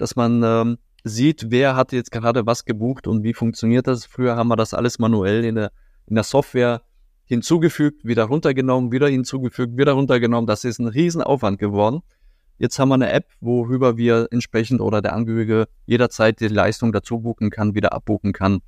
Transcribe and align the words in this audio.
dass 0.00 0.16
man 0.16 0.42
ähm, 0.42 0.78
sieht, 1.04 1.50
wer 1.50 1.76
hat 1.76 1.92
jetzt 1.92 2.12
gerade 2.12 2.46
was 2.46 2.64
gebucht 2.64 3.06
und 3.06 3.22
wie 3.22 3.34
funktioniert 3.34 3.86
das. 3.86 4.04
Früher 4.06 4.36
haben 4.36 4.48
wir 4.48 4.56
das 4.56 4.74
alles 4.74 4.98
manuell 4.98 5.44
in 5.44 5.54
der, 5.54 5.72
in 6.06 6.14
der 6.14 6.24
Software 6.24 6.82
hinzugefügt, 7.24 8.04
wieder 8.04 8.24
runtergenommen, 8.24 8.90
wieder 8.92 9.08
hinzugefügt, 9.08 9.76
wieder 9.76 9.92
runtergenommen. 9.92 10.46
Das 10.46 10.64
ist 10.64 10.80
ein 10.80 10.88
Riesenaufwand 10.88 11.58
geworden. 11.58 12.02
Jetzt 12.58 12.78
haben 12.78 12.90
wir 12.90 12.94
eine 12.94 13.12
App, 13.12 13.26
worüber 13.40 13.96
wir 13.96 14.28
entsprechend 14.30 14.80
oder 14.80 15.00
der 15.00 15.14
Angehörige 15.14 15.66
jederzeit 15.86 16.40
die 16.40 16.48
Leistung 16.48 16.92
dazu 16.92 17.20
buchen 17.20 17.50
kann, 17.50 17.74
wieder 17.74 17.92
abbuchen 17.92 18.32
kann. 18.32 18.60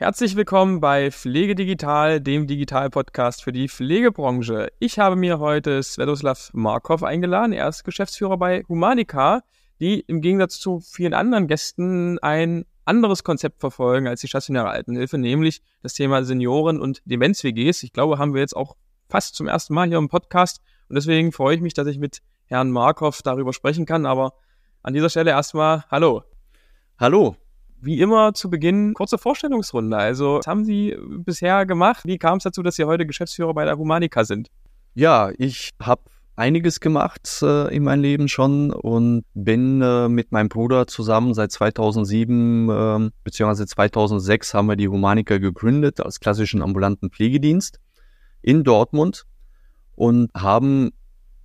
Herzlich 0.00 0.36
willkommen 0.36 0.78
bei 0.78 1.10
Pflege 1.10 1.56
Digital, 1.56 2.20
dem 2.20 2.46
Digital-Podcast 2.46 3.42
für 3.42 3.50
die 3.50 3.68
Pflegebranche. 3.68 4.70
Ich 4.78 5.00
habe 5.00 5.16
mir 5.16 5.40
heute 5.40 5.82
Svetoslav 5.82 6.50
Markov 6.52 7.02
eingeladen. 7.02 7.52
Er 7.52 7.66
ist 7.66 7.82
Geschäftsführer 7.82 8.36
bei 8.36 8.62
Humanica, 8.68 9.42
die 9.80 9.98
im 9.98 10.20
Gegensatz 10.20 10.60
zu 10.60 10.78
vielen 10.78 11.14
anderen 11.14 11.48
Gästen 11.48 12.20
ein 12.20 12.64
anderes 12.84 13.24
Konzept 13.24 13.58
verfolgen 13.58 14.06
als 14.06 14.20
die 14.20 14.28
stationäre 14.28 14.68
Altenhilfe, 14.68 15.18
nämlich 15.18 15.62
das 15.82 15.94
Thema 15.94 16.22
Senioren- 16.22 16.80
und 16.80 17.02
Demenz-WGs. 17.04 17.82
Ich 17.82 17.92
glaube, 17.92 18.18
haben 18.18 18.34
wir 18.34 18.40
jetzt 18.40 18.54
auch 18.54 18.76
fast 19.08 19.34
zum 19.34 19.48
ersten 19.48 19.74
Mal 19.74 19.88
hier 19.88 19.98
im 19.98 20.08
Podcast 20.08 20.62
und 20.88 20.94
deswegen 20.94 21.32
freue 21.32 21.56
ich 21.56 21.60
mich, 21.60 21.74
dass 21.74 21.88
ich 21.88 21.98
mit 21.98 22.22
Herrn 22.46 22.70
Markov 22.70 23.20
darüber 23.22 23.52
sprechen 23.52 23.84
kann. 23.84 24.06
Aber 24.06 24.34
an 24.80 24.94
dieser 24.94 25.10
Stelle 25.10 25.32
erstmal 25.32 25.82
Hallo. 25.90 26.22
Hallo. 27.00 27.34
Wie 27.80 28.00
immer 28.00 28.34
zu 28.34 28.50
Beginn 28.50 28.94
kurze 28.94 29.18
Vorstellungsrunde. 29.18 29.96
Also, 29.96 30.38
was 30.38 30.46
haben 30.46 30.64
Sie 30.64 30.96
bisher 31.24 31.64
gemacht? 31.66 32.04
Wie 32.04 32.18
kam 32.18 32.38
es 32.38 32.44
dazu, 32.44 32.62
dass 32.62 32.76
Sie 32.76 32.84
heute 32.84 33.06
Geschäftsführer 33.06 33.54
bei 33.54 33.64
der 33.64 33.78
Humanica 33.78 34.24
sind? 34.24 34.48
Ja, 34.94 35.30
ich 35.38 35.70
habe 35.80 36.02
einiges 36.38 36.80
gemacht 36.80 37.40
äh, 37.42 37.74
in 37.74 37.82
meinem 37.82 38.02
Leben 38.02 38.28
schon 38.28 38.72
und 38.72 39.24
bin 39.34 39.82
äh, 39.82 40.08
mit 40.08 40.30
meinem 40.32 40.48
Bruder 40.48 40.86
zusammen 40.86 41.34
seit 41.34 41.50
2007 41.52 42.68
äh, 42.68 43.10
bzw. 43.24 43.66
2006 43.66 44.54
haben 44.54 44.68
wir 44.68 44.76
die 44.76 44.88
Humanica 44.88 45.38
gegründet 45.38 46.00
als 46.00 46.20
klassischen 46.20 46.62
ambulanten 46.62 47.10
Pflegedienst 47.10 47.80
in 48.40 48.62
Dortmund 48.62 49.24
und 49.96 50.30
haben 50.34 50.90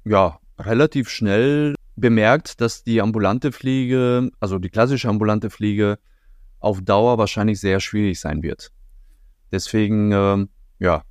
ja 0.06 0.40
relativ 0.60 1.10
schnell 1.10 1.74
bemerkt, 1.96 2.62
dass 2.62 2.84
die 2.84 3.02
ambulante 3.02 3.52
Pflege, 3.52 4.30
also 4.40 4.60
die 4.60 4.70
klassische 4.70 5.10
ambulante 5.10 5.50
Pflege 5.50 5.98
auf 6.64 6.82
Dauer 6.82 7.18
wahrscheinlich 7.18 7.60
sehr 7.60 7.80
schwierig 7.80 8.20
sein 8.20 8.42
wird. 8.42 8.72
Deswegen 9.52 10.12
äh, 10.12 10.46
ja, 10.80 11.04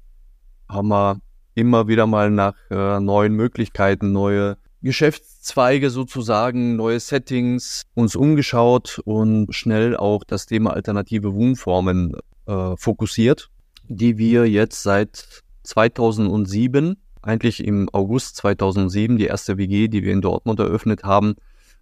haben 0.68 0.88
wir 0.88 1.20
immer 1.54 1.88
wieder 1.88 2.06
mal 2.06 2.30
nach 2.30 2.54
äh, 2.70 2.98
neuen 3.00 3.34
Möglichkeiten, 3.34 4.12
neue 4.12 4.56
Geschäftszweige 4.80 5.90
sozusagen, 5.90 6.76
neue 6.76 6.98
Settings 6.98 7.82
uns 7.94 8.16
umgeschaut 8.16 9.00
und 9.04 9.54
schnell 9.54 9.96
auch 9.96 10.24
das 10.24 10.46
Thema 10.46 10.72
alternative 10.72 11.34
Wohnformen 11.34 12.16
äh, 12.46 12.76
fokussiert, 12.76 13.50
die 13.88 14.16
wir 14.18 14.48
jetzt 14.48 14.82
seit 14.82 15.42
2007, 15.64 16.96
eigentlich 17.20 17.64
im 17.64 17.88
August 17.92 18.36
2007, 18.36 19.18
die 19.18 19.26
erste 19.26 19.58
WG, 19.58 19.86
die 19.88 20.02
wir 20.02 20.12
in 20.12 20.22
Dortmund 20.22 20.58
eröffnet 20.58 21.04
haben, 21.04 21.34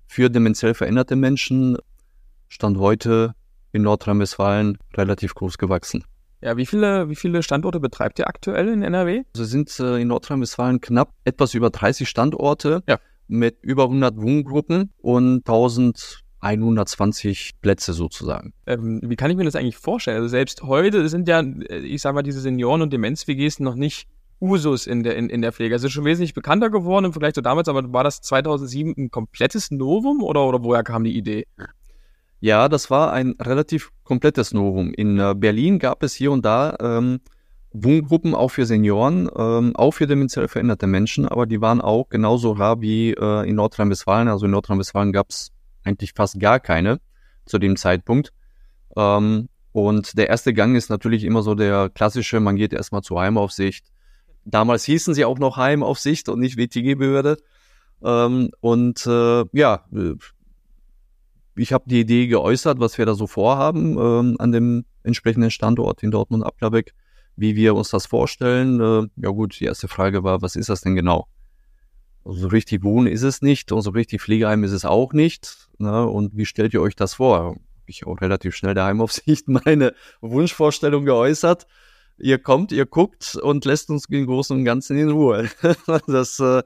für 0.06 0.28
demenziell 0.28 0.74
veränderte 0.74 1.16
Menschen, 1.16 1.78
stand 2.48 2.76
heute 2.78 3.34
in 3.72 3.82
Nordrhein-Westfalen 3.82 4.78
relativ 4.96 5.34
groß 5.34 5.58
gewachsen. 5.58 6.04
Ja, 6.42 6.56
wie 6.56 6.66
viele, 6.66 7.08
wie 7.10 7.16
viele 7.16 7.42
Standorte 7.42 7.80
betreibt 7.80 8.18
ihr 8.18 8.26
aktuell 8.26 8.68
in 8.68 8.82
NRW? 8.82 9.24
Also 9.34 9.44
sind 9.44 9.78
äh, 9.78 10.00
in 10.00 10.08
Nordrhein-Westfalen 10.08 10.80
knapp 10.80 11.12
etwas 11.24 11.52
über 11.54 11.70
30 11.70 12.08
Standorte 12.08 12.82
ja. 12.88 12.98
mit 13.28 13.58
über 13.62 13.84
100 13.84 14.16
Wohngruppen 14.16 14.90
und 14.98 15.46
1120 15.46 17.52
Plätze 17.60 17.92
sozusagen. 17.92 18.54
Ähm, 18.66 19.00
wie 19.04 19.16
kann 19.16 19.30
ich 19.30 19.36
mir 19.36 19.44
das 19.44 19.54
eigentlich 19.54 19.76
vorstellen? 19.76 20.16
Also 20.16 20.28
selbst 20.28 20.62
heute 20.62 21.06
sind 21.08 21.28
ja, 21.28 21.40
äh, 21.40 21.80
ich 21.80 22.00
sag 22.00 22.14
mal, 22.14 22.22
diese 22.22 22.40
Senioren- 22.40 22.80
und 22.80 22.90
Demenz-WGs 22.92 23.60
noch 23.60 23.74
nicht 23.74 24.08
Usus 24.40 24.86
in 24.86 25.02
der, 25.02 25.16
in, 25.16 25.28
in 25.28 25.42
der 25.42 25.52
Pflege. 25.52 25.74
Also 25.74 25.90
schon 25.90 26.06
wesentlich 26.06 26.32
bekannter 26.32 26.70
geworden 26.70 27.04
im 27.04 27.12
Vergleich 27.12 27.34
zu 27.34 27.42
damals, 27.42 27.68
aber 27.68 27.92
war 27.92 28.04
das 28.04 28.22
2007 28.22 28.94
ein 28.96 29.10
komplettes 29.10 29.70
Novum 29.70 30.22
oder, 30.22 30.46
oder 30.46 30.64
woher 30.64 30.82
kam 30.82 31.04
die 31.04 31.16
Idee? 31.16 31.46
Ja, 32.40 32.68
das 32.68 32.90
war 32.90 33.12
ein 33.12 33.34
relativ 33.40 33.90
komplettes 34.02 34.54
Novum. 34.54 34.92
In 34.94 35.18
äh, 35.18 35.34
Berlin 35.36 35.78
gab 35.78 36.02
es 36.02 36.14
hier 36.14 36.32
und 36.32 36.44
da 36.44 36.76
ähm, 36.80 37.20
Wohngruppen 37.72 38.34
auch 38.34 38.48
für 38.48 38.64
Senioren, 38.64 39.28
ähm, 39.36 39.76
auch 39.76 39.92
für 39.92 40.06
demenziell 40.06 40.48
veränderte 40.48 40.86
Menschen, 40.86 41.28
aber 41.28 41.46
die 41.46 41.60
waren 41.60 41.80
auch 41.80 42.08
genauso 42.08 42.52
rar 42.52 42.80
wie 42.80 43.12
äh, 43.12 43.48
in 43.48 43.56
Nordrhein-Westfalen. 43.56 44.28
Also 44.28 44.46
in 44.46 44.52
Nordrhein-Westfalen 44.52 45.12
gab 45.12 45.28
es 45.28 45.52
eigentlich 45.84 46.14
fast 46.14 46.40
gar 46.40 46.60
keine 46.60 47.00
zu 47.44 47.58
dem 47.58 47.76
Zeitpunkt. 47.76 48.32
Ähm, 48.96 49.48
und 49.72 50.16
der 50.18 50.28
erste 50.28 50.52
Gang 50.54 50.76
ist 50.76 50.90
natürlich 50.90 51.24
immer 51.24 51.42
so 51.42 51.54
der 51.54 51.90
klassische, 51.90 52.40
man 52.40 52.56
geht 52.56 52.72
erstmal 52.72 53.02
zur 53.02 53.20
Heimaufsicht. 53.20 53.86
Damals 54.44 54.84
hießen 54.84 55.14
sie 55.14 55.24
auch 55.24 55.38
noch 55.38 55.58
Heimaufsicht 55.58 56.28
und 56.28 56.40
nicht 56.40 56.56
WTG-Behörde. 56.56 57.36
Ähm, 58.02 58.50
und 58.60 59.06
äh, 59.06 59.44
ja, 59.52 59.84
ich 61.56 61.72
habe 61.72 61.84
die 61.86 62.00
Idee 62.00 62.26
geäußert, 62.26 62.80
was 62.80 62.98
wir 62.98 63.06
da 63.06 63.14
so 63.14 63.26
vorhaben 63.26 63.98
ähm, 63.98 64.36
an 64.38 64.52
dem 64.52 64.84
entsprechenden 65.02 65.50
Standort 65.50 66.02
in 66.02 66.10
Dortmund-Ablabeck, 66.10 66.94
wie 67.36 67.56
wir 67.56 67.74
uns 67.74 67.90
das 67.90 68.06
vorstellen. 68.06 68.80
Äh, 68.80 69.08
ja 69.16 69.30
gut, 69.30 69.58
die 69.58 69.64
erste 69.64 69.88
Frage 69.88 70.22
war, 70.22 70.42
was 70.42 70.56
ist 70.56 70.68
das 70.68 70.82
denn 70.82 70.94
genau? 70.94 71.26
Also 72.24 72.40
so 72.40 72.48
richtig 72.48 72.84
Wohnen 72.84 73.06
ist 73.06 73.22
es 73.22 73.42
nicht 73.42 73.72
und 73.72 73.82
so 73.82 73.90
richtig 73.90 74.20
Pflegeheim 74.20 74.62
ist 74.64 74.72
es 74.72 74.84
auch 74.84 75.12
nicht. 75.12 75.68
Ne? 75.78 76.06
Und 76.06 76.36
wie 76.36 76.46
stellt 76.46 76.74
ihr 76.74 76.82
euch 76.82 76.96
das 76.96 77.14
vor? 77.14 77.56
Ich 77.86 78.06
auch 78.06 78.20
relativ 78.20 78.54
schnell 78.54 78.74
der 78.74 78.84
Heimaufsicht 78.84 79.48
meine 79.48 79.94
Wunschvorstellung 80.20 81.04
geäußert. 81.04 81.66
Ihr 82.18 82.38
kommt, 82.38 82.70
ihr 82.70 82.84
guckt 82.84 83.36
und 83.36 83.64
lässt 83.64 83.88
uns 83.88 84.04
den 84.06 84.26
Großen 84.26 84.56
und 84.56 84.64
Ganzen 84.64 84.98
in 84.98 85.10
Ruhe. 85.10 85.48
das, 86.06 86.38
äh, 86.38 86.62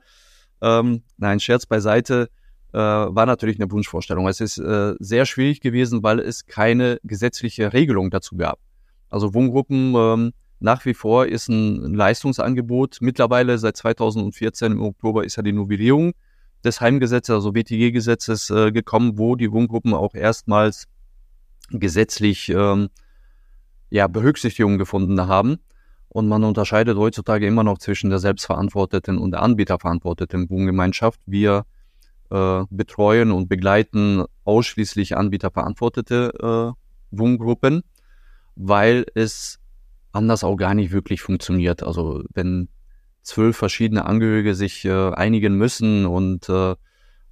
ähm, 0.61 1.03
nein, 1.17 1.39
Scherz 1.39 1.67
beiseite 1.67 2.29
äh, 2.75 2.77
war 2.77 3.25
natürlich 3.25 3.61
eine 3.61 3.71
Wunschvorstellung. 3.71 4.27
Es 4.27 4.41
ist 4.41 4.59
äh, 4.59 4.95
sehr 4.99 5.27
schwierig 5.27 5.61
gewesen, 5.61 6.03
weil 6.03 6.19
es 6.19 6.45
keine 6.45 6.99
gesetzliche 7.05 7.73
Regelung 7.73 8.11
dazu 8.11 8.37
gab. 8.37 8.59
Also 9.11 9.33
Wohngruppen 9.33 9.95
ähm, 9.95 10.33
nach 10.59 10.85
wie 10.85 10.95
vor 10.95 11.27
ist 11.27 11.49
ein 11.49 11.95
Leistungsangebot. 11.95 12.99
Mittlerweile 13.01 13.59
seit 13.59 13.77
2014 13.77 14.73
im 14.73 14.83
Oktober 14.83 15.25
ist 15.25 15.37
ja 15.37 15.45
die 15.45 15.53
Novellierung 15.53 16.15
des 16.65 16.81
Heimgesetzes, 16.81 17.35
also 17.35 17.55
WTG-Gesetzes 17.55 18.51
äh, 18.51 18.73
gekommen, 18.73 19.19
wo 19.19 19.37
die 19.37 19.53
Wohngruppen 19.53 19.95
auch 19.95 20.15
erstmals 20.15 20.87
gesetzlich 21.71 22.49
ähm, 22.49 22.89
ja, 23.91 24.09
Berücksichtigung 24.09 24.79
gefunden 24.79 25.29
haben. 25.29 25.59
Und 26.09 26.27
man 26.27 26.43
unterscheidet 26.43 26.97
heutzutage 26.97 27.47
immer 27.47 27.63
noch 27.63 27.79
zwischen 27.79 28.11
der 28.11 28.19
selbstverantworteten 28.19 29.19
und 29.19 29.31
der 29.31 29.43
anbieterverantworteten 29.43 30.51
Wohngemeinschaft. 30.51 31.21
Wir 31.27 31.65
äh, 32.35 32.65
betreuen 32.69 33.31
und 33.31 33.49
begleiten 33.49 34.25
ausschließlich 34.45 35.17
anbieterverantwortete 35.17 36.75
äh, 36.75 37.17
Wohngruppen, 37.17 37.85
weil 38.57 39.07
es 39.15 39.61
anders 40.13 40.43
auch 40.43 40.57
gar 40.57 40.75
nicht 40.75 40.91
wirklich 40.91 41.23
funktioniert. 41.23 41.83
Also 41.85 42.25
wenn 42.35 42.69
zwölf 43.23 43.57
verschiedene 43.57 44.05
Angehörige 44.05 44.55
sich 44.55 44.85
äh, 44.85 45.13
einigen 45.13 45.57
müssen 45.57 46.07
und 46.07 46.49
äh, 46.49 46.75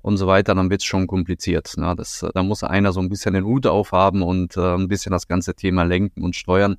und 0.03 0.17
so 0.17 0.27
weiter, 0.27 0.55
dann 0.57 0.69
wird 0.69 0.81
es 0.81 0.85
schon 0.87 1.07
kompliziert. 1.07 1.75
Ne? 1.77 1.95
Das, 1.97 2.27
da 2.35 2.43
muss 2.43 2.65
einer 2.65 2.93
so 2.93 3.01
ein 3.01 3.09
bisschen 3.09 3.35
den 3.35 3.45
Hut 3.45 3.69
aufhaben 3.69 4.23
und 4.23 4.57
äh, 4.57 4.75
ein 4.75 4.89
bisschen 4.89 5.13
das 5.13 5.29
ganze 5.29 5.55
Thema 5.55 5.85
lenken 5.85 6.23
und 6.25 6.35
steuern, 6.35 6.77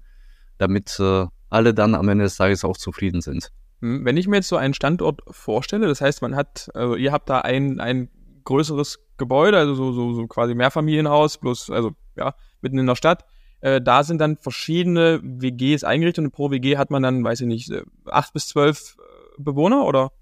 damit 0.58 1.00
äh, 1.00 1.26
alle 1.50 1.74
dann 1.74 1.96
am 1.96 2.10
Ende 2.10 2.26
des 2.26 2.36
Tages 2.36 2.66
auch 2.66 2.76
zufrieden 2.76 3.22
sind. 3.22 3.50
Wenn 3.86 4.16
ich 4.16 4.30
mir 4.30 4.38
jetzt 4.38 4.48
so 4.48 4.56
einen 4.56 4.74
Standort 4.74 5.24
vorstelle, 5.30 5.88
das 5.88 6.00
heißt, 6.00 6.22
man 6.22 6.38
hat, 6.38 6.70
also 6.74 6.96
ihr 6.96 7.12
habt 7.12 7.30
da 7.30 7.40
ein, 7.40 7.82
ein 7.82 8.08
größeres 8.46 9.00
Gebäude, 9.18 9.58
also 9.58 9.76
so, 9.76 9.92
so, 9.92 10.14
so 10.14 10.26
quasi 10.28 10.56
Mehrfamilienhaus, 10.56 11.38
bloß, 11.38 11.70
also 11.70 11.92
ja, 12.16 12.34
mitten 12.62 12.78
in 12.78 12.88
der 12.88 12.96
Stadt. 12.96 13.26
Äh, 13.60 13.82
da 13.82 14.06
sind 14.06 14.22
dann 14.22 14.38
verschiedene 14.38 15.20
WGs 15.22 15.84
eingerichtet 15.84 16.24
und 16.24 16.32
pro 16.32 16.50
WG 16.50 16.78
hat 16.78 16.92
man 16.92 17.04
dann, 17.04 17.26
weiß 17.26 17.42
ich 17.42 17.48
nicht, 17.48 17.72
äh, 17.72 17.84
acht 18.06 18.32
bis 18.32 18.48
zwölf 18.48 18.96
äh, 19.00 19.42
Bewohner 19.42 19.84
oder? 19.84 20.14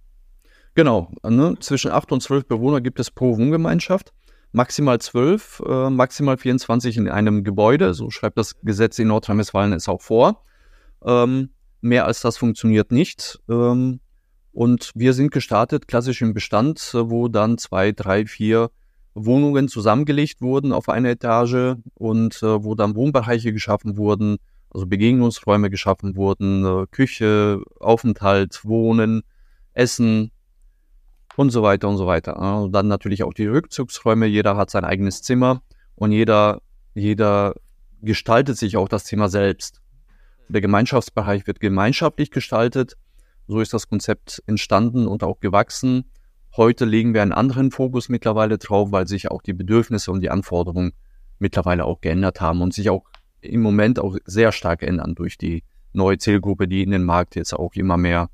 Genau, 0.73 1.11
ne? 1.21 1.55
zwischen 1.59 1.91
acht 1.91 2.11
und 2.11 2.23
zwölf 2.23 2.47
Bewohner 2.47 2.81
gibt 2.81 2.99
es 2.99 3.11
pro 3.11 3.37
Wohngemeinschaft. 3.37 4.11
Maximal 4.53 4.99
zwölf, 4.99 5.61
äh, 5.67 5.91
maximal 5.91 6.37
24 6.37 6.97
in 6.97 7.09
einem 7.09 7.43
Gebäude, 7.43 7.93
so 7.93 8.09
schreibt 8.09 8.39
das 8.39 8.59
Gesetz 8.61 8.97
in 8.97 9.09
Nordrhein-Westfalen 9.09 9.73
es 9.73 9.87
auch 9.87 10.01
vor. 10.01 10.45
Ähm, 11.05 11.51
Mehr 11.81 12.05
als 12.05 12.21
das 12.21 12.37
funktioniert 12.37 12.91
nicht. 12.91 13.39
Ähm, 13.49 13.99
und 14.51 14.91
wir 14.95 15.13
sind 15.13 15.31
gestartet 15.31 15.87
klassisch 15.87 16.21
im 16.21 16.33
Bestand, 16.33 16.91
wo 16.93 17.27
dann 17.27 17.57
zwei, 17.57 17.91
drei, 17.91 18.25
vier 18.25 18.69
Wohnungen 19.13 19.67
zusammengelegt 19.67 20.41
wurden 20.41 20.71
auf 20.71 20.89
eine 20.89 21.09
Etage 21.11 21.75
und 21.95 22.41
äh, 22.43 22.63
wo 22.63 22.75
dann 22.75 22.95
Wohnbereiche 22.95 23.51
geschaffen 23.51 23.97
wurden, 23.97 24.37
Also 24.69 24.87
Begegnungsräume 24.87 25.69
geschaffen 25.69 26.15
wurden, 26.15 26.65
äh, 26.65 26.87
Küche, 26.91 27.61
Aufenthalt, 27.79 28.63
Wohnen, 28.63 29.23
Essen 29.73 30.31
und 31.35 31.49
so 31.49 31.63
weiter 31.63 31.89
und 31.89 31.97
so 31.97 32.07
weiter. 32.07 32.37
Und 32.61 32.71
dann 32.73 32.87
natürlich 32.87 33.23
auch 33.23 33.33
die 33.33 33.47
Rückzugsräume. 33.47 34.27
Jeder 34.27 34.55
hat 34.55 34.69
sein 34.69 34.85
eigenes 34.85 35.21
Zimmer 35.21 35.61
und 35.95 36.11
jeder, 36.11 36.61
jeder 36.93 37.55
gestaltet 38.01 38.57
sich 38.57 38.77
auch 38.77 38.87
das 38.89 39.05
Zimmer 39.05 39.29
selbst. 39.29 39.80
Der 40.49 40.61
Gemeinschaftsbereich 40.61 41.47
wird 41.47 41.59
gemeinschaftlich 41.59 42.31
gestaltet. 42.31 42.97
So 43.47 43.59
ist 43.59 43.73
das 43.73 43.87
Konzept 43.87 44.41
entstanden 44.47 45.07
und 45.07 45.23
auch 45.23 45.39
gewachsen. 45.39 46.05
Heute 46.55 46.85
legen 46.85 47.13
wir 47.13 47.21
einen 47.21 47.31
anderen 47.31 47.71
Fokus 47.71 48.09
mittlerweile 48.09 48.57
drauf, 48.57 48.91
weil 48.91 49.07
sich 49.07 49.31
auch 49.31 49.41
die 49.41 49.53
Bedürfnisse 49.53 50.11
und 50.11 50.21
die 50.21 50.29
Anforderungen 50.29 50.93
mittlerweile 51.39 51.85
auch 51.85 52.01
geändert 52.01 52.41
haben 52.41 52.61
und 52.61 52.73
sich 52.73 52.89
auch 52.89 53.05
im 53.39 53.61
Moment 53.61 53.99
auch 53.99 54.17
sehr 54.25 54.51
stark 54.51 54.83
ändern 54.83 55.15
durch 55.15 55.37
die 55.37 55.63
neue 55.93 56.17
Zielgruppe, 56.17 56.67
die 56.67 56.83
in 56.83 56.91
den 56.91 57.03
Markt 57.03 57.35
jetzt 57.35 57.53
auch 57.53 57.73
immer 57.73 57.97
mehr 57.97 58.29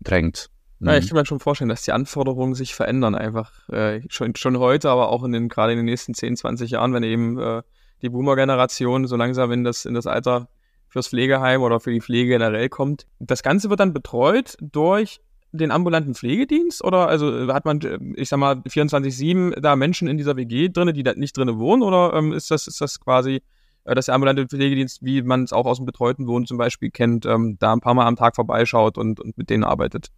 drängt. 0.00 0.50
Mhm. 0.78 0.88
Ja, 0.88 0.96
ich 0.96 1.08
kann 1.08 1.18
mir 1.18 1.26
schon 1.26 1.40
vorstellen, 1.40 1.68
dass 1.68 1.82
die 1.82 1.92
Anforderungen 1.92 2.54
sich 2.54 2.74
verändern 2.74 3.14
einfach 3.14 3.68
äh, 3.70 4.02
schon, 4.08 4.36
schon 4.36 4.58
heute, 4.58 4.90
aber 4.90 5.08
auch 5.08 5.24
in 5.24 5.32
den, 5.32 5.48
gerade 5.48 5.72
in 5.72 5.78
den 5.78 5.86
nächsten 5.86 6.14
10, 6.14 6.36
20 6.36 6.70
Jahren, 6.70 6.92
wenn 6.92 7.02
eben 7.02 7.38
äh, 7.38 7.62
die 8.02 8.10
Boomer-Generation 8.10 9.06
so 9.06 9.16
langsam 9.16 9.50
in 9.52 9.64
das, 9.64 9.84
in 9.84 9.94
das 9.94 10.06
Alter 10.06 10.48
fürs 10.94 11.08
Pflegeheim 11.08 11.60
oder 11.62 11.80
für 11.80 11.90
die 11.90 12.00
Pflege 12.00 12.28
generell 12.28 12.68
kommt. 12.68 13.08
Das 13.18 13.42
Ganze 13.42 13.68
wird 13.68 13.80
dann 13.80 13.92
betreut 13.92 14.56
durch 14.60 15.20
den 15.50 15.72
ambulanten 15.72 16.14
Pflegedienst 16.14 16.84
oder 16.84 17.08
also 17.08 17.52
hat 17.52 17.64
man, 17.64 17.80
ich 18.14 18.28
sag 18.28 18.38
mal, 18.38 18.54
24-7 18.58 19.58
da 19.60 19.74
Menschen 19.74 20.06
in 20.06 20.18
dieser 20.18 20.36
WG 20.36 20.68
drinne, 20.68 20.92
die 20.92 21.02
da 21.02 21.14
nicht 21.14 21.36
drinne 21.36 21.58
wohnen 21.58 21.82
oder 21.82 22.14
ähm, 22.14 22.32
ist 22.32 22.52
das, 22.52 22.68
ist 22.68 22.80
das 22.80 23.00
quasi 23.00 23.42
äh, 23.82 23.96
dass 23.96 24.06
der 24.06 24.14
ambulante 24.14 24.46
Pflegedienst, 24.46 25.00
wie 25.02 25.22
man 25.22 25.42
es 25.42 25.52
auch 25.52 25.66
aus 25.66 25.78
dem 25.78 25.86
betreuten 25.86 26.28
Wohnen 26.28 26.46
zum 26.46 26.58
Beispiel 26.58 26.92
kennt, 26.92 27.26
ähm, 27.26 27.56
da 27.58 27.72
ein 27.72 27.80
paar 27.80 27.94
Mal 27.94 28.06
am 28.06 28.14
Tag 28.14 28.36
vorbeischaut 28.36 28.96
und, 28.96 29.18
und 29.18 29.36
mit 29.36 29.50
denen 29.50 29.64
arbeitet. 29.64 30.12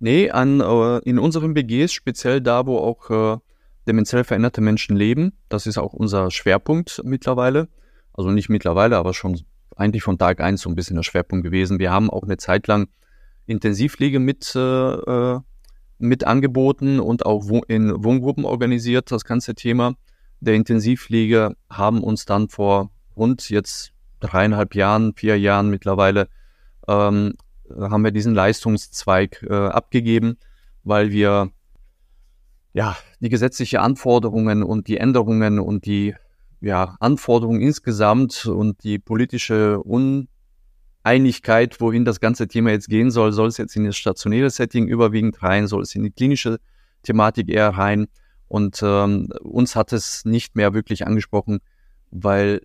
Nee, 0.00 0.30
an, 0.30 0.60
äh, 0.60 0.98
in 1.08 1.20
unseren 1.20 1.54
BGs, 1.54 1.92
speziell 1.92 2.40
da, 2.40 2.66
wo 2.66 2.78
auch 2.78 3.10
äh, 3.10 3.38
demenziell 3.86 4.24
veränderte 4.24 4.62
Menschen 4.62 4.96
leben, 4.96 5.34
das 5.48 5.68
ist 5.68 5.78
auch 5.78 5.92
unser 5.92 6.32
Schwerpunkt 6.32 7.02
mittlerweile. 7.04 7.68
Also 8.12 8.30
nicht 8.30 8.48
mittlerweile, 8.48 8.96
aber 8.96 9.14
schon 9.14 9.42
eigentlich 9.78 10.02
von 10.02 10.18
Tag 10.18 10.40
eins 10.40 10.62
so 10.62 10.68
ein 10.68 10.74
bisschen 10.74 10.96
der 10.96 11.02
Schwerpunkt 11.02 11.44
gewesen. 11.44 11.78
Wir 11.78 11.90
haben 11.90 12.10
auch 12.10 12.22
eine 12.22 12.36
Zeit 12.36 12.66
lang 12.66 12.88
Intensivpflege 13.46 14.18
mit, 14.18 14.54
äh, 14.54 14.60
äh 14.60 15.40
mit 16.00 16.22
angeboten 16.24 17.00
und 17.00 17.26
auch 17.26 17.44
in 17.66 18.04
Wohngruppen 18.04 18.44
organisiert, 18.44 19.10
das 19.10 19.24
ganze 19.24 19.56
Thema 19.56 19.96
der 20.40 20.54
Intensivpflege 20.54 21.56
haben 21.70 22.02
uns 22.02 22.24
dann 22.24 22.48
vor 22.48 22.90
rund 23.16 23.48
jetzt 23.50 23.92
dreieinhalb 24.20 24.74
Jahren, 24.74 25.14
vier 25.14 25.38
Jahren 25.38 25.70
mittlerweile, 25.70 26.28
ähm, 26.86 27.34
haben 27.70 28.04
wir 28.04 28.12
diesen 28.12 28.34
Leistungszweig 28.34 29.44
äh, 29.48 29.54
abgegeben, 29.54 30.38
weil 30.84 31.10
wir 31.10 31.50
ja 32.72 32.96
die 33.20 33.28
gesetzliche 33.28 33.80
Anforderungen 33.80 34.62
und 34.62 34.88
die 34.88 34.98
Änderungen 34.98 35.58
und 35.58 35.84
die 35.86 36.14
ja, 36.60 36.96
Anforderungen 37.00 37.60
insgesamt 37.60 38.46
und 38.46 38.82
die 38.82 38.98
politische 38.98 39.80
Uneinigkeit, 41.04 41.80
wohin 41.80 42.04
das 42.04 42.20
ganze 42.20 42.48
Thema 42.48 42.70
jetzt 42.70 42.88
gehen 42.88 43.10
soll, 43.10 43.32
soll 43.32 43.48
es 43.48 43.58
jetzt 43.58 43.76
in 43.76 43.84
das 43.84 43.96
stationäre 43.96 44.50
Setting 44.50 44.88
überwiegend 44.88 45.42
rein, 45.42 45.66
soll 45.66 45.82
es 45.82 45.94
in 45.94 46.02
die 46.02 46.10
klinische 46.10 46.58
Thematik 47.02 47.48
eher 47.48 47.70
rein. 47.70 48.08
Und 48.48 48.80
ähm, 48.82 49.28
uns 49.42 49.76
hat 49.76 49.92
es 49.92 50.24
nicht 50.24 50.56
mehr 50.56 50.74
wirklich 50.74 51.06
angesprochen, 51.06 51.60
weil 52.10 52.62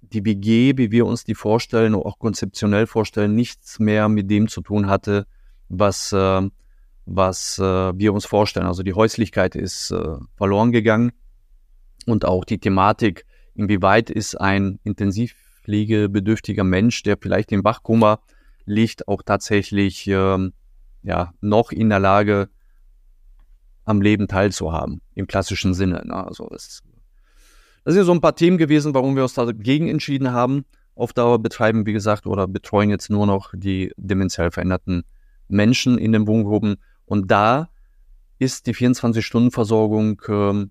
die 0.00 0.20
BG, 0.20 0.78
wie 0.78 0.90
wir 0.90 1.06
uns 1.06 1.24
die 1.24 1.34
vorstellen, 1.34 1.94
auch 1.94 2.18
konzeptionell 2.18 2.86
vorstellen, 2.86 3.34
nichts 3.34 3.78
mehr 3.78 4.08
mit 4.08 4.30
dem 4.30 4.48
zu 4.48 4.60
tun 4.60 4.86
hatte, 4.86 5.26
was, 5.68 6.12
äh, 6.12 6.42
was 7.06 7.58
äh, 7.58 7.62
wir 7.62 8.12
uns 8.12 8.24
vorstellen. 8.26 8.66
Also 8.66 8.82
die 8.82 8.94
Häuslichkeit 8.94 9.56
ist 9.56 9.90
äh, 9.90 10.16
verloren 10.36 10.72
gegangen 10.72 11.12
und 12.06 12.24
auch 12.24 12.44
die 12.44 12.58
Thematik, 12.58 13.24
inwieweit 13.54 14.10
ist 14.10 14.40
ein 14.40 14.78
intensivpflegebedürftiger 14.84 16.64
Mensch, 16.64 17.02
der 17.02 17.16
vielleicht 17.20 17.52
im 17.52 17.64
Wachkoma 17.64 18.20
liegt, 18.66 19.08
auch 19.08 19.22
tatsächlich 19.22 20.06
äh, 20.06 20.50
ja, 21.02 21.34
noch 21.40 21.70
in 21.70 21.88
der 21.90 22.00
Lage, 22.00 22.48
am 23.84 24.00
Leben 24.00 24.28
teilzuhaben, 24.28 25.02
im 25.14 25.26
klassischen 25.26 25.74
Sinne. 25.74 26.02
Ne? 26.06 26.14
Also 26.14 26.48
das, 26.50 26.82
das 27.84 27.94
sind 27.94 28.04
so 28.04 28.12
ein 28.12 28.20
paar 28.20 28.34
Themen 28.34 28.58
gewesen, 28.58 28.94
warum 28.94 29.14
wir 29.14 29.22
uns 29.22 29.34
dagegen 29.34 29.88
entschieden 29.88 30.32
haben. 30.32 30.64
Auf 30.94 31.12
Dauer 31.12 31.38
betreiben, 31.40 31.86
wie 31.86 31.92
gesagt, 31.92 32.26
oder 32.26 32.46
betreuen 32.46 32.88
jetzt 32.88 33.10
nur 33.10 33.26
noch 33.26 33.52
die 33.54 33.92
demenziell 33.96 34.50
veränderten 34.50 35.04
Menschen 35.48 35.98
in 35.98 36.12
den 36.12 36.26
Wohngruppen. 36.26 36.76
Und 37.04 37.30
da 37.30 37.68
ist 38.38 38.66
die 38.66 38.74
24-Stunden-Versorgung 38.74 40.20
äh, 40.28 40.66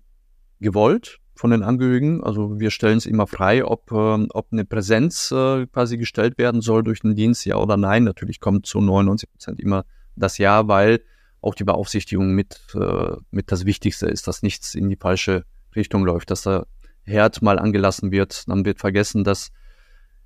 gewollt 0.60 1.20
von 1.34 1.50
den 1.50 1.62
Angehörigen. 1.62 2.22
Also 2.22 2.60
wir 2.60 2.70
stellen 2.70 2.98
es 2.98 3.06
immer 3.06 3.26
frei, 3.26 3.64
ob, 3.64 3.90
äh, 3.92 4.26
ob 4.30 4.52
eine 4.52 4.64
Präsenz 4.64 5.30
äh, 5.30 5.66
quasi 5.66 5.98
gestellt 5.98 6.38
werden 6.38 6.60
soll 6.60 6.82
durch 6.84 7.00
den 7.00 7.14
Dienst, 7.14 7.44
ja 7.44 7.56
oder 7.56 7.76
nein. 7.76 8.04
Natürlich 8.04 8.40
kommt 8.40 8.66
zu 8.66 8.80
99 8.80 9.30
Prozent 9.30 9.60
immer 9.60 9.84
das 10.16 10.38
Ja, 10.38 10.68
weil 10.68 11.00
auch 11.40 11.54
die 11.54 11.64
Beaufsichtigung 11.64 12.32
mit, 12.34 12.60
äh, 12.74 13.16
mit 13.30 13.52
das 13.52 13.66
Wichtigste 13.66 14.06
ist, 14.06 14.26
dass 14.26 14.42
nichts 14.42 14.74
in 14.74 14.88
die 14.88 14.96
falsche 14.96 15.44
Richtung 15.76 16.04
läuft, 16.04 16.30
dass 16.30 16.42
der 16.42 16.66
Herd 17.02 17.42
mal 17.42 17.58
angelassen 17.58 18.12
wird, 18.12 18.48
dann 18.48 18.64
wird 18.64 18.78
vergessen, 18.78 19.24
dass 19.24 19.50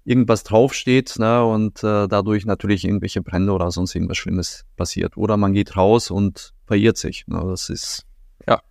irgendwas 0.04 0.44
draufsteht 0.44 1.18
ne, 1.18 1.44
und 1.44 1.82
äh, 1.82 2.08
dadurch 2.08 2.46
natürlich 2.46 2.84
irgendwelche 2.84 3.20
Brände 3.20 3.52
oder 3.52 3.70
sonst 3.70 3.94
irgendwas 3.94 4.16
Schlimmes 4.16 4.64
passiert. 4.76 5.16
Oder 5.16 5.36
man 5.36 5.52
geht 5.52 5.76
raus 5.76 6.10
und 6.10 6.54
verirrt 6.66 6.96
sich. 6.96 7.26
Ne, 7.26 7.42
das 7.44 7.68
ist. 7.68 8.06
Ja. 8.46 8.62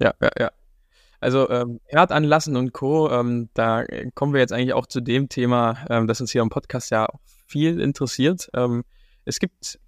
Ja, 0.00 0.14
ja, 0.20 0.30
ja. 0.38 0.50
Also 1.20 1.48
ähm, 1.50 1.80
Herd 1.86 2.12
anlassen 2.12 2.56
und 2.56 2.72
Co., 2.72 3.10
ähm, 3.10 3.48
da 3.54 3.84
kommen 4.14 4.32
wir 4.32 4.40
jetzt 4.40 4.52
eigentlich 4.52 4.74
auch 4.74 4.86
zu 4.86 5.00
dem 5.00 5.28
Thema, 5.28 5.84
ähm, 5.90 6.06
das 6.06 6.20
uns 6.20 6.30
hier 6.30 6.42
im 6.42 6.50
Podcast 6.50 6.90
ja 6.90 7.08
viel 7.46 7.80
interessiert. 7.80 8.48
Ähm, 8.54 8.84
es 9.24 9.40
gibt 9.40 9.78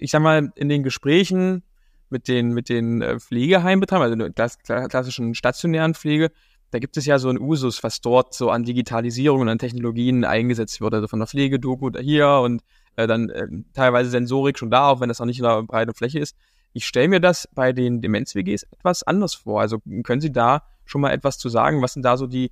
ich 0.00 0.10
sag 0.10 0.22
mal, 0.22 0.50
in 0.56 0.68
den 0.68 0.82
Gesprächen 0.82 1.62
mit 2.08 2.26
den, 2.26 2.52
mit 2.52 2.68
den 2.68 3.02
äh, 3.02 3.20
Pflegeheimbetreibern, 3.20 4.20
also 4.20 4.28
der 4.68 4.88
klassischen 4.88 5.34
stationären 5.34 5.94
Pflege, 5.94 6.30
da 6.72 6.78
gibt 6.78 6.96
es 6.96 7.04
ja 7.04 7.18
so 7.18 7.28
ein 7.28 7.38
Usus, 7.38 7.82
was 7.82 8.00
dort 8.00 8.34
so 8.34 8.50
an 8.50 8.64
Digitalisierung 8.64 9.42
und 9.42 9.48
an 9.48 9.58
Technologien 9.58 10.24
eingesetzt 10.24 10.80
wird, 10.80 10.94
also 10.94 11.08
von 11.08 11.18
der 11.18 11.28
Pflegedoku 11.28 11.90
hier 12.00 12.40
und 12.42 12.62
äh, 12.96 13.06
dann 13.06 13.28
äh, 13.28 13.46
teilweise 13.74 14.10
Sensorik 14.10 14.58
schon 14.58 14.70
da, 14.70 14.88
auch 14.88 15.00
wenn 15.00 15.08
das 15.08 15.18
noch 15.18 15.26
nicht 15.26 15.40
in 15.40 15.44
einer 15.44 15.62
breiten 15.62 15.94
Fläche 15.94 16.18
ist. 16.20 16.36
Ich 16.72 16.86
stelle 16.86 17.08
mir 17.08 17.20
das 17.20 17.48
bei 17.54 17.72
den 17.72 18.00
Demenz-WGs 18.00 18.64
etwas 18.70 19.02
anders 19.02 19.34
vor. 19.34 19.60
Also 19.60 19.78
können 20.02 20.20
Sie 20.20 20.32
da 20.32 20.62
schon 20.84 21.00
mal 21.00 21.10
etwas 21.10 21.38
zu 21.38 21.48
sagen? 21.48 21.82
Was 21.82 21.94
sind 21.94 22.04
da 22.04 22.16
so 22.16 22.26
die, 22.26 22.50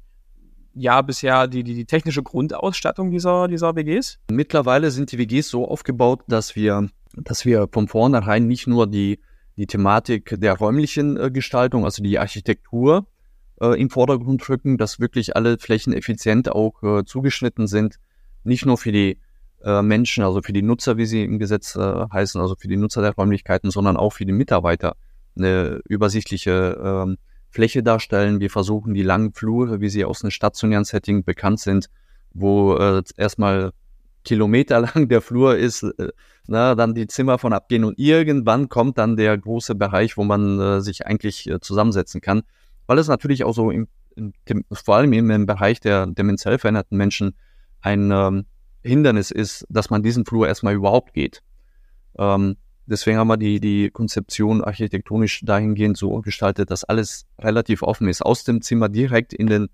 ja, 0.75 1.03
bisher 1.03 1.47
die, 1.47 1.63
die, 1.63 1.75
die 1.75 1.85
technische 1.85 2.23
Grundausstattung 2.23 3.11
dieser, 3.11 3.49
dieser 3.49 3.77
WGs? 3.77 4.19
Mittlerweile 4.31 4.91
sind 4.91 5.13
die 5.13 5.19
WGs 5.19 5.49
so 5.49 5.69
aufgebaut, 5.69 6.23
dass 6.27 6.57
wir 6.57 6.89
dass 7.15 7.45
wir 7.45 7.69
von 7.71 7.89
vornherein 7.89 8.47
nicht 8.47 8.67
nur 8.67 8.87
die, 8.87 9.21
die 9.57 9.67
Thematik 9.67 10.37
der 10.39 10.55
räumlichen 10.55 11.17
äh, 11.17 11.31
Gestaltung, 11.31 11.85
also 11.85 12.03
die 12.03 12.19
Architektur 12.19 13.07
äh, 13.61 13.81
im 13.81 13.91
Vordergrund 13.91 14.49
rücken, 14.49 14.79
dass 14.79 15.01
wirklich 15.01 15.37
alle 15.37 15.59
Flächen 15.59 15.93
effizient 15.93 16.51
auch 16.51 16.83
äh, 16.83 17.05
zugeschnitten 17.05 17.67
sind, 17.67 17.99
nicht 18.45 18.67
nur 18.67 18.79
für 18.79 18.93
die 18.93 19.21
äh, 19.65 19.83
Menschen, 19.83 20.25
also 20.25 20.43
für 20.43 20.53
die 20.53 20.63
Nutzer, 20.63 20.97
wie 20.97 21.07
sie 21.07 21.25
im 21.25 21.39
Gesetz 21.39 21.77
äh, 21.77 22.07
heißen, 22.13 22.41
also 22.41 22.55
für 22.57 22.69
die 22.69 22.77
Nutzer 22.77 23.03
der 23.03 23.15
Räumlichkeiten, 23.15 23.71
sondern 23.71 23.97
auch 23.97 24.11
für 24.13 24.25
die 24.25 24.33
Mitarbeiter 24.33 24.97
eine 25.37 25.81
übersichtliche 25.89 27.07
äh, 27.09 27.17
Fläche 27.51 27.83
darstellen. 27.83 28.41
Wir 28.41 28.51
versuchen 28.51 28.95
die 28.95 29.03
langen 29.03 29.33
Flure, 29.33 29.81
wie 29.81 29.89
sie 29.89 30.05
aus 30.05 30.23
einem 30.23 30.31
stationären 30.31 30.85
Setting 30.85 31.25
bekannt 31.25 31.61
sind, 31.61 31.89
wo 32.33 32.77
äh, 32.77 33.03
erstmal 33.17 33.73
kilometerlang 34.25 35.09
der 35.09 35.21
Flur 35.21 35.57
ist, 35.57 35.83
äh, 35.83 36.09
na, 36.47 36.75
dann 36.75 36.95
die 36.95 37.07
Zimmer 37.07 37.39
von 37.39 37.53
abgehen 37.53 37.85
und 37.85 37.99
irgendwann 37.99 38.69
kommt 38.69 38.99
dann 38.99 39.17
der 39.17 39.37
große 39.37 39.75
Bereich, 39.75 40.17
wo 40.17 40.25
man 40.25 40.61
äh, 40.61 40.81
sich 40.81 41.07
eigentlich 41.07 41.49
äh, 41.49 41.61
zusammensetzen 41.61 42.21
kann, 42.21 42.43
weil 42.87 42.99
es 42.99 43.09
natürlich 43.09 43.45
auch 43.45 43.55
so 43.55 43.71
im, 43.71 43.89
im, 44.17 44.33
vor 44.73 44.97
allem 44.97 45.13
im 45.13 45.47
Bereich 45.47 45.81
der 45.81 46.07
demenziell 46.07 46.59
veränderten 46.59 46.97
Menschen 46.97 47.35
ein 47.81 48.11
ähm, 48.11 48.47
Hindernis 48.83 49.31
ist, 49.31 49.67
dass 49.69 49.91
man 49.91 50.03
diesen 50.03 50.25
Flur 50.25 50.49
erstmal 50.49 50.75
überhaupt 50.75 51.15
geht. 51.15 51.43
Ähm, 52.19 52.57
deswegen 52.87 53.19
haben 53.19 53.29
wir 53.29 53.37
die, 53.37 53.61
die 53.61 53.91
Konzeption 53.91 54.63
architektonisch 54.63 55.41
dahingehend 55.45 55.97
so 55.97 56.21
gestaltet, 56.21 56.71
dass 56.71 56.85
alles 56.85 57.27
relativ 57.39 57.83
offen 57.83 58.09
ist. 58.09 58.23
Aus 58.23 58.45
dem 58.45 58.63
Zimmer 58.63 58.89
direkt 58.89 59.33
in 59.33 59.47
den, 59.47 59.69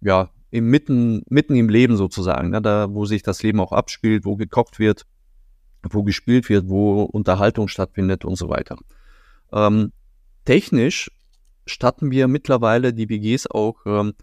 ja, 0.00 0.30
im 0.50 0.66
mitten, 0.68 1.22
mitten 1.28 1.56
im 1.56 1.68
Leben 1.68 1.96
sozusagen, 1.96 2.50
ne, 2.50 2.60
da 2.60 2.88
wo 2.90 3.06
sich 3.06 3.22
das 3.22 3.42
Leben 3.42 3.60
auch 3.60 3.72
abspielt, 3.72 4.24
wo 4.24 4.36
gekocht 4.36 4.78
wird, 4.78 5.06
wo 5.90 6.02
gespielt 6.02 6.48
wird, 6.48 6.68
wo 6.68 7.02
Unterhaltung 7.02 7.68
stattfindet 7.68 8.24
und 8.24 8.36
so 8.36 8.48
weiter. 8.48 8.76
Ähm, 9.52 9.92
technisch 10.44 11.10
statten 11.66 12.10
wir 12.10 12.28
mittlerweile 12.28 12.92
die 12.92 13.08
WGs 13.08 13.46
auch 13.46 13.76
ähm, 13.86 14.14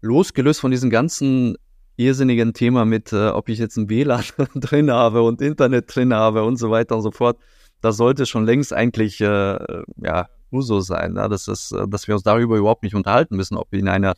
losgelöst 0.00 0.60
von 0.60 0.70
diesem 0.70 0.90
ganzen 0.90 1.56
irrsinnigen 1.96 2.52
Thema 2.52 2.84
mit, 2.84 3.12
äh, 3.12 3.28
ob 3.28 3.48
ich 3.48 3.58
jetzt 3.58 3.76
ein 3.76 3.88
WLAN 3.88 4.24
drin 4.54 4.90
habe 4.90 5.22
und 5.22 5.40
Internet 5.40 5.94
drin 5.94 6.14
habe 6.14 6.44
und 6.44 6.56
so 6.56 6.70
weiter 6.70 6.96
und 6.96 7.02
so 7.02 7.10
fort, 7.10 7.38
das 7.80 7.96
sollte 7.96 8.26
schon 8.26 8.44
längst 8.44 8.72
eigentlich 8.72 9.20
äh, 9.20 9.58
ja 10.02 10.28
Uso 10.52 10.80
sein, 10.80 11.14
ne? 11.14 11.28
das 11.28 11.48
ist, 11.48 11.72
äh, 11.72 11.86
dass 11.88 12.06
wir 12.06 12.14
uns 12.14 12.22
darüber 12.22 12.56
überhaupt 12.56 12.82
nicht 12.82 12.94
unterhalten 12.94 13.36
müssen, 13.36 13.56
ob 13.56 13.72
in 13.72 13.88
einer 13.88 14.14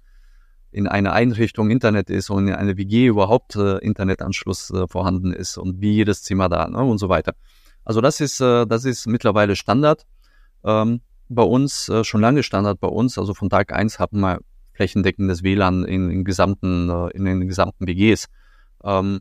in 0.70 0.86
einer 0.86 1.14
Einrichtung 1.14 1.70
Internet 1.70 2.10
ist 2.10 2.28
und 2.28 2.48
in 2.48 2.54
einer 2.54 2.76
WG 2.76 3.06
überhaupt 3.06 3.56
äh, 3.56 3.78
Internetanschluss 3.78 4.70
äh, 4.70 4.86
vorhanden 4.86 5.32
ist 5.32 5.56
und 5.56 5.80
wie 5.80 5.92
jedes 5.92 6.22
Zimmer 6.22 6.50
da 6.50 6.68
ne? 6.68 6.78
und 6.78 6.98
so 6.98 7.08
weiter. 7.08 7.34
Also 7.84 8.02
das 8.02 8.20
ist 8.20 8.40
äh, 8.40 8.66
das 8.66 8.84
ist 8.84 9.06
mittlerweile 9.06 9.56
Standard 9.56 10.06
ähm, 10.64 11.00
bei 11.28 11.42
uns 11.42 11.88
äh, 11.88 12.04
schon 12.04 12.20
lange 12.20 12.42
Standard 12.42 12.80
bei 12.80 12.88
uns. 12.88 13.18
Also 13.18 13.32
von 13.34 13.48
Tag 13.48 13.72
eins 13.72 13.98
haben 13.98 14.20
wir 14.20 14.40
flächendeckendes 14.78 15.42
WLAN 15.42 15.84
in, 15.84 16.08
in 16.08 16.24
gesamten 16.24 16.88
äh, 16.88 17.08
in 17.10 17.24
den 17.24 17.48
gesamten 17.48 17.88
WGs. 17.88 18.28
Ähm, 18.84 19.20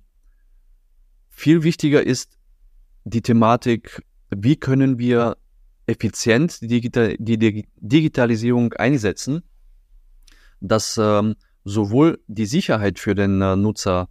viel 1.30 1.64
wichtiger 1.64 2.04
ist 2.04 2.38
die 3.06 3.24
Thematik, 3.24 4.04
wie 4.30 4.56
können 4.56 5.00
wir 5.00 5.38
effizient 5.88 6.62
die, 6.62 6.68
Digital 6.68 7.16
die 7.18 7.66
Digitalisierung 7.78 8.74
einsetzen, 8.74 9.42
dass 10.60 11.00
ähm, 11.02 11.36
sowohl 11.64 12.20
die 12.28 12.46
Sicherheit 12.46 13.00
für 13.00 13.16
den 13.16 13.42
äh, 13.42 13.56
Nutzer 13.56 14.10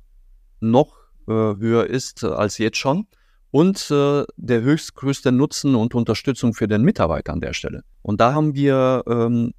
noch 0.61 0.97
äh, 1.29 1.33
höher 1.33 1.87
ist 1.87 2.25
als 2.25 2.59
jetzt 2.59 2.79
schon 2.79 3.07
und 3.53 3.89
äh, 3.93 4.25
der 4.37 4.63
höchstgrößte 4.63 5.31
Nutzen 5.31 5.77
und 5.77 5.95
Unterstützung 5.95 6.55
für 6.55 6.67
den 6.67 6.83
Mitarbeiter 6.83 7.33
an 7.33 7.41
der 7.41 7.53
Stelle. 7.53 7.85
Und 8.03 8.21
da 8.21 8.35
haben 8.35 8.55
wir 8.57 9.05
ähm, 9.07 9.53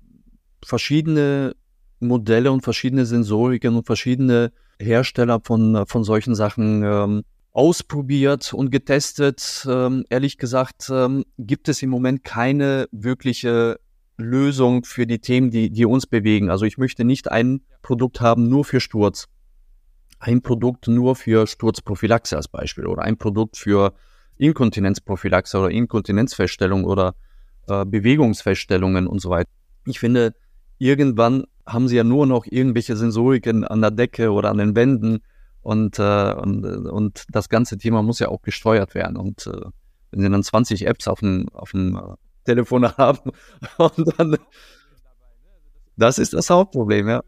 verschiedene 0.63 1.55
Modelle 1.99 2.51
und 2.51 2.61
verschiedene 2.61 3.05
Sensoriken 3.05 3.75
und 3.75 3.85
verschiedene 3.85 4.51
Hersteller 4.79 5.39
von, 5.43 5.85
von 5.87 6.03
solchen 6.03 6.35
Sachen 6.35 6.83
ähm, 6.83 7.23
ausprobiert 7.51 8.53
und 8.53 8.69
getestet. 8.69 9.67
Ähm, 9.67 10.05
ehrlich 10.09 10.37
gesagt 10.37 10.91
ähm, 10.91 11.25
gibt 11.37 11.69
es 11.69 11.81
im 11.81 11.89
Moment 11.89 12.23
keine 12.23 12.87
wirkliche 12.91 13.79
Lösung 14.17 14.83
für 14.83 15.07
die 15.07 15.19
Themen, 15.19 15.51
die, 15.51 15.69
die 15.69 15.85
uns 15.85 16.05
bewegen. 16.05 16.49
Also 16.49 16.65
ich 16.65 16.77
möchte 16.77 17.03
nicht 17.03 17.31
ein 17.31 17.61
Produkt 17.81 18.21
haben 18.21 18.49
nur 18.49 18.65
für 18.65 18.79
Sturz, 18.79 19.27
ein 20.19 20.41
Produkt 20.41 20.87
nur 20.87 21.15
für 21.15 21.47
Sturzprophylaxe 21.47 22.35
als 22.35 22.47
Beispiel 22.47 22.87
oder 22.87 23.03
ein 23.03 23.17
Produkt 23.17 23.57
für 23.57 23.93
Inkontinenzprophylaxe 24.37 25.57
oder 25.57 25.71
Inkontinenzfeststellung 25.71 26.85
oder 26.85 27.15
äh, 27.67 27.85
Bewegungsfeststellungen 27.85 29.07
und 29.07 29.19
so 29.19 29.29
weiter. 29.29 29.49
Ich 29.85 29.99
finde, 29.99 30.33
irgendwann 30.77 31.45
haben 31.67 31.87
sie 31.87 31.97
ja 31.97 32.03
nur 32.03 32.25
noch 32.25 32.45
irgendwelche 32.45 32.95
Sensoriken 32.95 33.63
an 33.63 33.81
der 33.81 33.91
Decke 33.91 34.31
oder 34.31 34.49
an 34.49 34.57
den 34.57 34.75
Wänden 34.75 35.19
und, 35.61 35.99
äh, 35.99 36.33
und, 36.33 36.65
und 36.65 37.25
das 37.29 37.49
ganze 37.49 37.77
Thema 37.77 38.01
muss 38.01 38.19
ja 38.19 38.29
auch 38.29 38.41
gesteuert 38.41 38.95
werden. 38.95 39.17
Und 39.17 39.47
äh, 39.47 39.65
wenn 40.11 40.21
sie 40.21 40.29
dann 40.29 40.43
20 40.43 40.87
Apps 40.87 41.07
auf 41.07 41.19
dem, 41.19 41.49
auf 41.49 41.71
dem 41.71 41.97
äh, 41.97 42.15
Telefon 42.45 42.87
haben, 42.97 43.31
und 43.77 44.17
dann, 44.17 44.37
das 45.97 46.19
ist 46.19 46.33
das 46.33 46.49
Hauptproblem, 46.49 47.09
ja. 47.09 47.21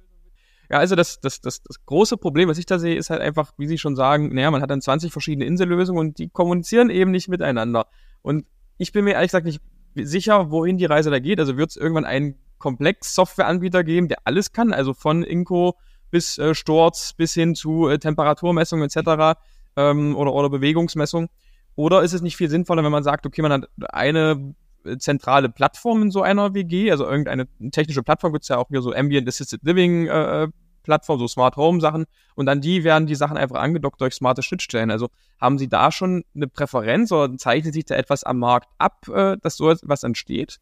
Ja, 0.72 0.78
also 0.78 0.96
das, 0.96 1.20
das, 1.20 1.42
das, 1.42 1.64
das 1.64 1.84
große 1.86 2.16
Problem, 2.16 2.48
was 2.48 2.60
ich 2.60 2.68
da 2.68 2.78
sehe, 2.78 2.96
ist 2.96 3.10
halt 3.10 3.22
einfach, 3.22 3.52
wie 3.58 3.66
Sie 3.66 3.80
schon 3.80 3.96
sagen, 3.96 4.34
naja, 4.34 4.52
man 4.52 4.62
hat 4.62 4.70
dann 4.70 4.82
20 4.82 5.12
verschiedene 5.12 5.46
Insellösungen 5.46 6.00
und 6.00 6.20
die 6.20 6.30
kommunizieren 6.30 6.92
eben 6.92 7.10
nicht 7.10 7.28
miteinander. 7.28 7.88
Und 8.22 8.46
ich 8.78 8.92
bin 8.92 9.04
mir 9.04 9.16
ehrlich 9.16 9.32
gesagt 9.32 9.48
nicht 9.48 9.62
sicher, 9.96 10.52
wohin 10.52 10.78
die 10.78 10.86
Reise 10.86 11.10
da 11.10 11.20
geht. 11.20 11.40
Also 11.40 11.58
wird 11.58 11.72
es 11.72 11.76
irgendwann 11.76 12.06
einen 12.06 12.36
Komplex-Softwareanbieter 12.60 13.84
geben, 13.84 14.08
der 14.08 14.20
alles 14.26 14.52
kann, 14.52 14.74
also 14.74 14.94
von 14.94 15.24
Inco 15.24 15.76
bis 16.12 16.38
äh, 16.38 16.54
Sturz 16.56 17.14
bis 17.14 17.34
hin 17.34 17.56
zu 17.56 17.88
äh, 17.88 18.00
Temperaturmessung 18.00 18.82
etc. 18.84 19.40
Ähm, 19.76 20.16
oder, 20.16 20.34
oder 20.34 20.50
Bewegungsmessung? 20.50 21.30
Oder 21.76 22.02
ist 22.02 22.14
es 22.14 22.22
nicht 22.22 22.36
viel 22.36 22.50
sinnvoller, 22.50 22.84
wenn 22.84 22.92
man 22.92 23.04
sagt, 23.04 23.26
okay, 23.26 23.42
man 23.42 23.54
hat 23.54 23.70
eine 23.92 24.54
äh, 24.84 24.98
zentrale 24.98 25.50
Plattform 25.50 26.02
in 26.04 26.12
so 26.12 26.22
einer 26.22 26.54
WG, 26.54 26.92
also 26.92 27.06
irgendeine 27.06 27.48
technische 27.72 28.04
Plattform 28.04 28.34
gibt 28.34 28.44
es 28.44 28.50
ja 28.50 28.58
auch 28.58 28.68
hier 28.70 28.82
so 28.82 28.94
Ambient 28.94 29.28
Assisted 29.28 29.62
Living 29.64 30.08
äh, 30.08 30.48
Plattform, 30.84 31.20
so 31.20 31.28
Smart 31.28 31.56
Home 31.56 31.80
Sachen 31.80 32.06
und 32.36 32.50
an 32.50 32.62
die 32.62 32.84
werden 32.84 33.06
die 33.06 33.16
Sachen 33.16 33.38
einfach 33.38 33.60
angedockt 33.60 34.02
durch 34.02 34.16
smarte 34.16 34.42
Schnittstellen. 34.42 34.92
Also 34.92 35.10
haben 35.40 35.58
Sie 35.58 35.70
da 35.70 35.92
schon 35.92 36.24
eine 36.36 36.48
Präferenz 36.48 37.12
oder 37.12 37.38
zeichnet 37.38 37.74
sich 37.74 37.86
da 37.86 37.96
etwas 37.96 38.24
am 38.24 38.40
Markt 38.40 38.70
ab, 38.78 39.08
äh, 39.08 39.38
dass 39.42 39.58
so 39.58 39.70
etwas 39.70 40.04
entsteht? 40.04 40.60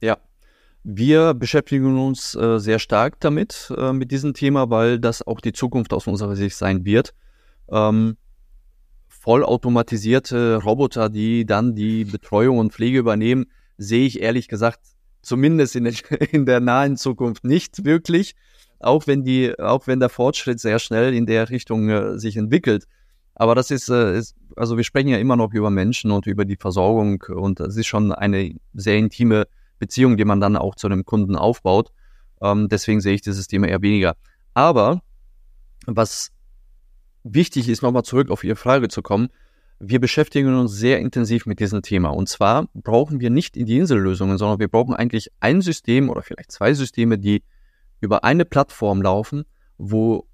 Ja, 0.00 0.18
wir 0.88 1.34
beschäftigen 1.34 1.98
uns 1.98 2.36
äh, 2.36 2.60
sehr 2.60 2.78
stark 2.78 3.18
damit, 3.18 3.72
äh, 3.76 3.92
mit 3.92 4.12
diesem 4.12 4.34
Thema, 4.34 4.70
weil 4.70 5.00
das 5.00 5.26
auch 5.26 5.40
die 5.40 5.52
Zukunft 5.52 5.92
aus 5.92 6.06
unserer 6.06 6.36
Sicht 6.36 6.56
sein 6.56 6.84
wird. 6.84 7.12
Ähm, 7.68 8.16
vollautomatisierte 9.08 10.62
Roboter, 10.62 11.08
die 11.08 11.44
dann 11.44 11.74
die 11.74 12.04
Betreuung 12.04 12.58
und 12.58 12.72
Pflege 12.72 12.98
übernehmen, 12.98 13.46
sehe 13.76 14.06
ich 14.06 14.22
ehrlich 14.22 14.46
gesagt 14.46 14.78
zumindest 15.22 15.74
in 15.74 15.84
der, 15.84 15.94
in 16.32 16.46
der 16.46 16.60
nahen 16.60 16.96
Zukunft 16.96 17.42
nicht 17.42 17.84
wirklich, 17.84 18.36
auch 18.78 19.08
wenn 19.08 19.24
die, 19.24 19.58
auch 19.58 19.88
wenn 19.88 19.98
der 19.98 20.08
Fortschritt 20.08 20.60
sehr 20.60 20.78
schnell 20.78 21.14
in 21.14 21.26
der 21.26 21.50
Richtung 21.50 21.88
äh, 21.88 22.16
sich 22.16 22.36
entwickelt. 22.36 22.86
Aber 23.34 23.56
das 23.56 23.72
ist, 23.72 23.88
äh, 23.88 24.16
ist, 24.16 24.36
also 24.54 24.76
wir 24.76 24.84
sprechen 24.84 25.08
ja 25.08 25.18
immer 25.18 25.34
noch 25.34 25.52
über 25.52 25.70
Menschen 25.70 26.12
und 26.12 26.28
über 26.28 26.44
die 26.44 26.56
Versorgung 26.56 27.24
und 27.28 27.58
es 27.58 27.76
ist 27.76 27.88
schon 27.88 28.12
eine 28.12 28.54
sehr 28.72 28.98
intime 28.98 29.48
Beziehung, 29.78 30.16
die 30.16 30.24
man 30.24 30.40
dann 30.40 30.56
auch 30.56 30.74
zu 30.74 30.86
einem 30.86 31.04
Kunden 31.04 31.36
aufbaut. 31.36 31.92
Ähm, 32.40 32.68
deswegen 32.68 33.00
sehe 33.00 33.14
ich 33.14 33.22
dieses 33.22 33.46
Thema 33.46 33.68
eher 33.68 33.82
weniger. 33.82 34.16
Aber 34.54 35.02
was 35.86 36.32
wichtig 37.24 37.68
ist, 37.68 37.82
nochmal 37.82 38.04
zurück 38.04 38.30
auf 38.30 38.44
Ihre 38.44 38.56
Frage 38.56 38.88
zu 38.88 39.02
kommen, 39.02 39.28
wir 39.78 40.00
beschäftigen 40.00 40.58
uns 40.58 40.72
sehr 40.72 41.00
intensiv 41.00 41.44
mit 41.44 41.60
diesem 41.60 41.82
Thema. 41.82 42.08
Und 42.08 42.28
zwar 42.28 42.68
brauchen 42.72 43.20
wir 43.20 43.30
nicht 43.30 43.56
in 43.56 43.66
die 43.66 43.76
Insellösungen, 43.76 44.38
sondern 44.38 44.58
wir 44.58 44.68
brauchen 44.68 44.94
eigentlich 44.94 45.30
ein 45.40 45.60
System 45.60 46.08
oder 46.08 46.22
vielleicht 46.22 46.50
zwei 46.50 46.72
Systeme, 46.72 47.18
die 47.18 47.42
über 48.00 48.24
eine 48.24 48.44
Plattform 48.44 49.02
laufen, 49.02 49.44
wo 49.76 50.26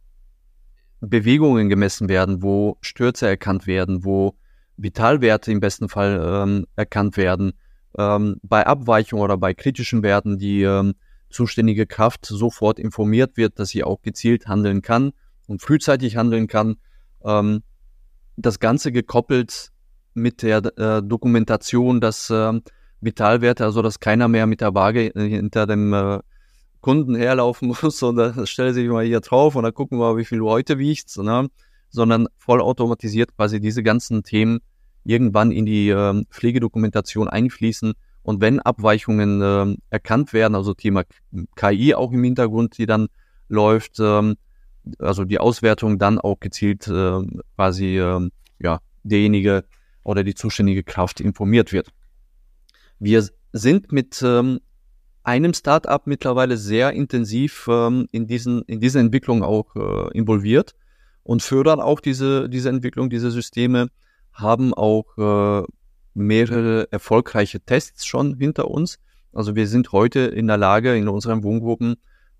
Bewegungen 1.00 1.68
gemessen 1.68 2.08
werden, 2.08 2.42
wo 2.42 2.76
Stürze 2.80 3.26
erkannt 3.26 3.66
werden, 3.66 4.04
wo 4.04 4.36
Vitalwerte 4.76 5.50
im 5.50 5.60
besten 5.60 5.88
Fall 5.88 6.20
ähm, 6.24 6.66
erkannt 6.76 7.16
werden, 7.16 7.52
ähm, 7.98 8.36
bei 8.42 8.66
Abweichungen 8.66 9.24
oder 9.24 9.36
bei 9.36 9.54
kritischen 9.54 10.02
Werten 10.02 10.38
die 10.38 10.62
ähm, 10.62 10.94
zuständige 11.30 11.86
Kraft 11.86 12.26
sofort 12.26 12.78
informiert 12.78 13.36
wird, 13.36 13.58
dass 13.58 13.70
sie 13.70 13.84
auch 13.84 14.02
gezielt 14.02 14.46
handeln 14.46 14.82
kann 14.82 15.12
und 15.46 15.62
frühzeitig 15.62 16.16
handeln 16.16 16.46
kann. 16.46 16.76
Ähm, 17.24 17.62
das 18.36 18.60
Ganze 18.60 18.92
gekoppelt 18.92 19.70
mit 20.14 20.42
der 20.42 20.58
äh, 20.78 21.02
Dokumentation, 21.02 22.00
dass 22.00 22.30
äh, 22.30 22.60
Vitalwerte, 23.00 23.64
also 23.64 23.82
dass 23.82 24.00
keiner 24.00 24.28
mehr 24.28 24.46
mit 24.46 24.60
der 24.60 24.74
Waage 24.74 25.12
hinter 25.14 25.66
dem 25.66 25.92
äh, 25.92 26.20
Kunden 26.80 27.14
herlaufen 27.14 27.68
muss, 27.82 27.98
sondern 27.98 28.46
stelle 28.46 28.74
sich 28.74 28.88
mal 28.88 29.04
hier 29.04 29.20
drauf 29.20 29.56
und 29.56 29.64
dann 29.64 29.74
gucken 29.74 29.98
wir 29.98 30.16
wie 30.16 30.24
viel 30.24 30.38
du 30.38 30.48
heute 30.48 30.78
wiegst, 30.78 31.18
ne? 31.18 31.48
sondern 31.90 32.26
vollautomatisiert 32.38 33.36
quasi 33.36 33.60
diese 33.60 33.82
ganzen 33.82 34.22
Themen 34.22 34.60
irgendwann 35.04 35.52
in 35.52 35.66
die 35.66 35.88
äh, 35.88 36.24
Pflegedokumentation 36.30 37.28
einfließen. 37.28 37.94
Und 38.22 38.40
wenn 38.40 38.60
Abweichungen 38.60 39.42
äh, 39.42 39.76
erkannt 39.90 40.32
werden, 40.32 40.54
also 40.54 40.74
Thema 40.74 41.02
KI 41.56 41.94
auch 41.94 42.12
im 42.12 42.22
Hintergrund, 42.22 42.78
die 42.78 42.86
dann 42.86 43.08
läuft, 43.48 43.98
ähm, 44.00 44.36
also 44.98 45.24
die 45.24 45.38
Auswertung 45.38 45.98
dann 45.98 46.18
auch 46.18 46.40
gezielt 46.40 46.86
äh, 46.88 47.20
quasi 47.56 47.98
äh, 47.98 48.28
ja 48.58 48.80
derjenige 49.02 49.64
oder 50.04 50.24
die 50.24 50.34
zuständige 50.34 50.82
Kraft 50.82 51.20
informiert 51.20 51.72
wird. 51.72 51.88
Wir 52.98 53.26
sind 53.52 53.92
mit 53.92 54.22
ähm, 54.22 54.60
einem 55.22 55.54
Startup 55.54 56.06
mittlerweile 56.06 56.56
sehr 56.56 56.92
intensiv 56.92 57.66
ähm, 57.68 58.08
in 58.12 58.26
diesen 58.26 58.62
in 58.62 58.80
diese 58.80 58.98
Entwicklung 58.98 59.42
auch 59.42 59.74
äh, 59.76 60.16
involviert 60.16 60.74
und 61.22 61.42
fördern 61.42 61.80
auch 61.80 62.00
diese 62.00 62.48
diese 62.48 62.68
Entwicklung, 62.68 63.10
diese 63.10 63.30
Systeme 63.30 63.88
haben 64.32 64.74
auch 64.74 65.16
äh, 65.18 65.66
mehrere 66.14 66.90
erfolgreiche 66.90 67.60
Tests 67.60 68.06
schon 68.06 68.36
hinter 68.36 68.68
uns. 68.70 68.98
Also 69.32 69.54
wir 69.54 69.66
sind 69.66 69.92
heute 69.92 70.20
in 70.20 70.46
der 70.46 70.58
Lage, 70.58 70.96
in 70.96 71.08
unseren 71.08 71.42
Wohngruppen 71.42 71.96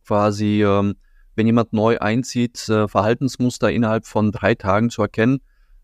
quasi, 0.06 0.62
ähm, 0.62 0.96
wenn 1.34 1.46
jemand 1.46 1.72
neu 1.72 1.98
einzieht, 1.98 2.68
äh, 2.68 2.88
Verhaltensmuster 2.88 3.70
innerhalb 3.70 4.06
von 4.06 4.32
drei 4.32 4.54
Tagen 4.54 4.90
zu 4.90 5.02
erkennen, 5.02 5.40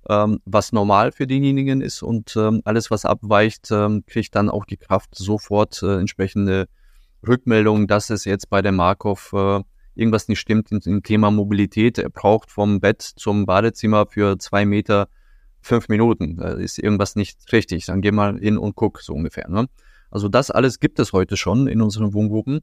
ähm, 0.09 0.41
was 0.45 0.73
normal 0.73 1.12
für 1.12 1.27
denjenigen 1.27 1.81
ist 1.81 2.03
und 2.03 2.37
ähm, 2.37 2.61
alles, 2.65 2.91
was 2.91 3.05
abweicht, 3.05 3.71
ähm, 3.71 4.05
kriegt 4.07 4.35
dann 4.35 4.50
auch 4.50 4.65
die 4.65 4.77
Kraft 4.77 5.15
sofort 5.15 5.83
äh, 5.83 5.99
entsprechende 5.99 6.69
Rückmeldungen, 7.27 7.87
dass 7.87 8.11
es 8.11 8.25
jetzt 8.25 8.50
bei 8.50 8.62
der 8.62 8.73
Markov 8.73 9.33
äh, 9.33 9.61
irgendwas 9.95 10.29
nicht 10.29 10.41
stimmt 10.41 10.71
im 10.71 11.03
Thema 11.03 11.31
Mobilität. 11.31 11.99
Er 11.99 12.11
braucht 12.11 12.50
vom 12.50 12.81
Bett 12.81 13.03
zum 13.03 13.47
Badezimmer 13.47 14.07
für 14.07 14.38
zwei 14.38 14.65
Meter 14.65 15.09
fünf 15.69 15.89
Minuten, 15.89 16.37
da 16.37 16.55
ist 16.55 16.79
irgendwas 16.79 17.15
nicht 17.15 17.53
richtig, 17.53 17.87
dann 17.87 18.01
geh 18.01 18.11
mal 18.11 18.39
hin 18.39 18.59
und 18.59 18.75
guck, 18.75 19.01
so 19.01 19.15
ungefähr. 19.15 19.49
Ne? 19.49 19.69
Also 20.11 20.29
das 20.29 20.51
alles 20.51 20.81
gibt 20.81 20.99
es 20.99 21.13
heute 21.13 21.37
schon 21.37 21.69
in 21.69 21.83
unseren 21.83 22.13
Wohngruppen. 22.15 22.61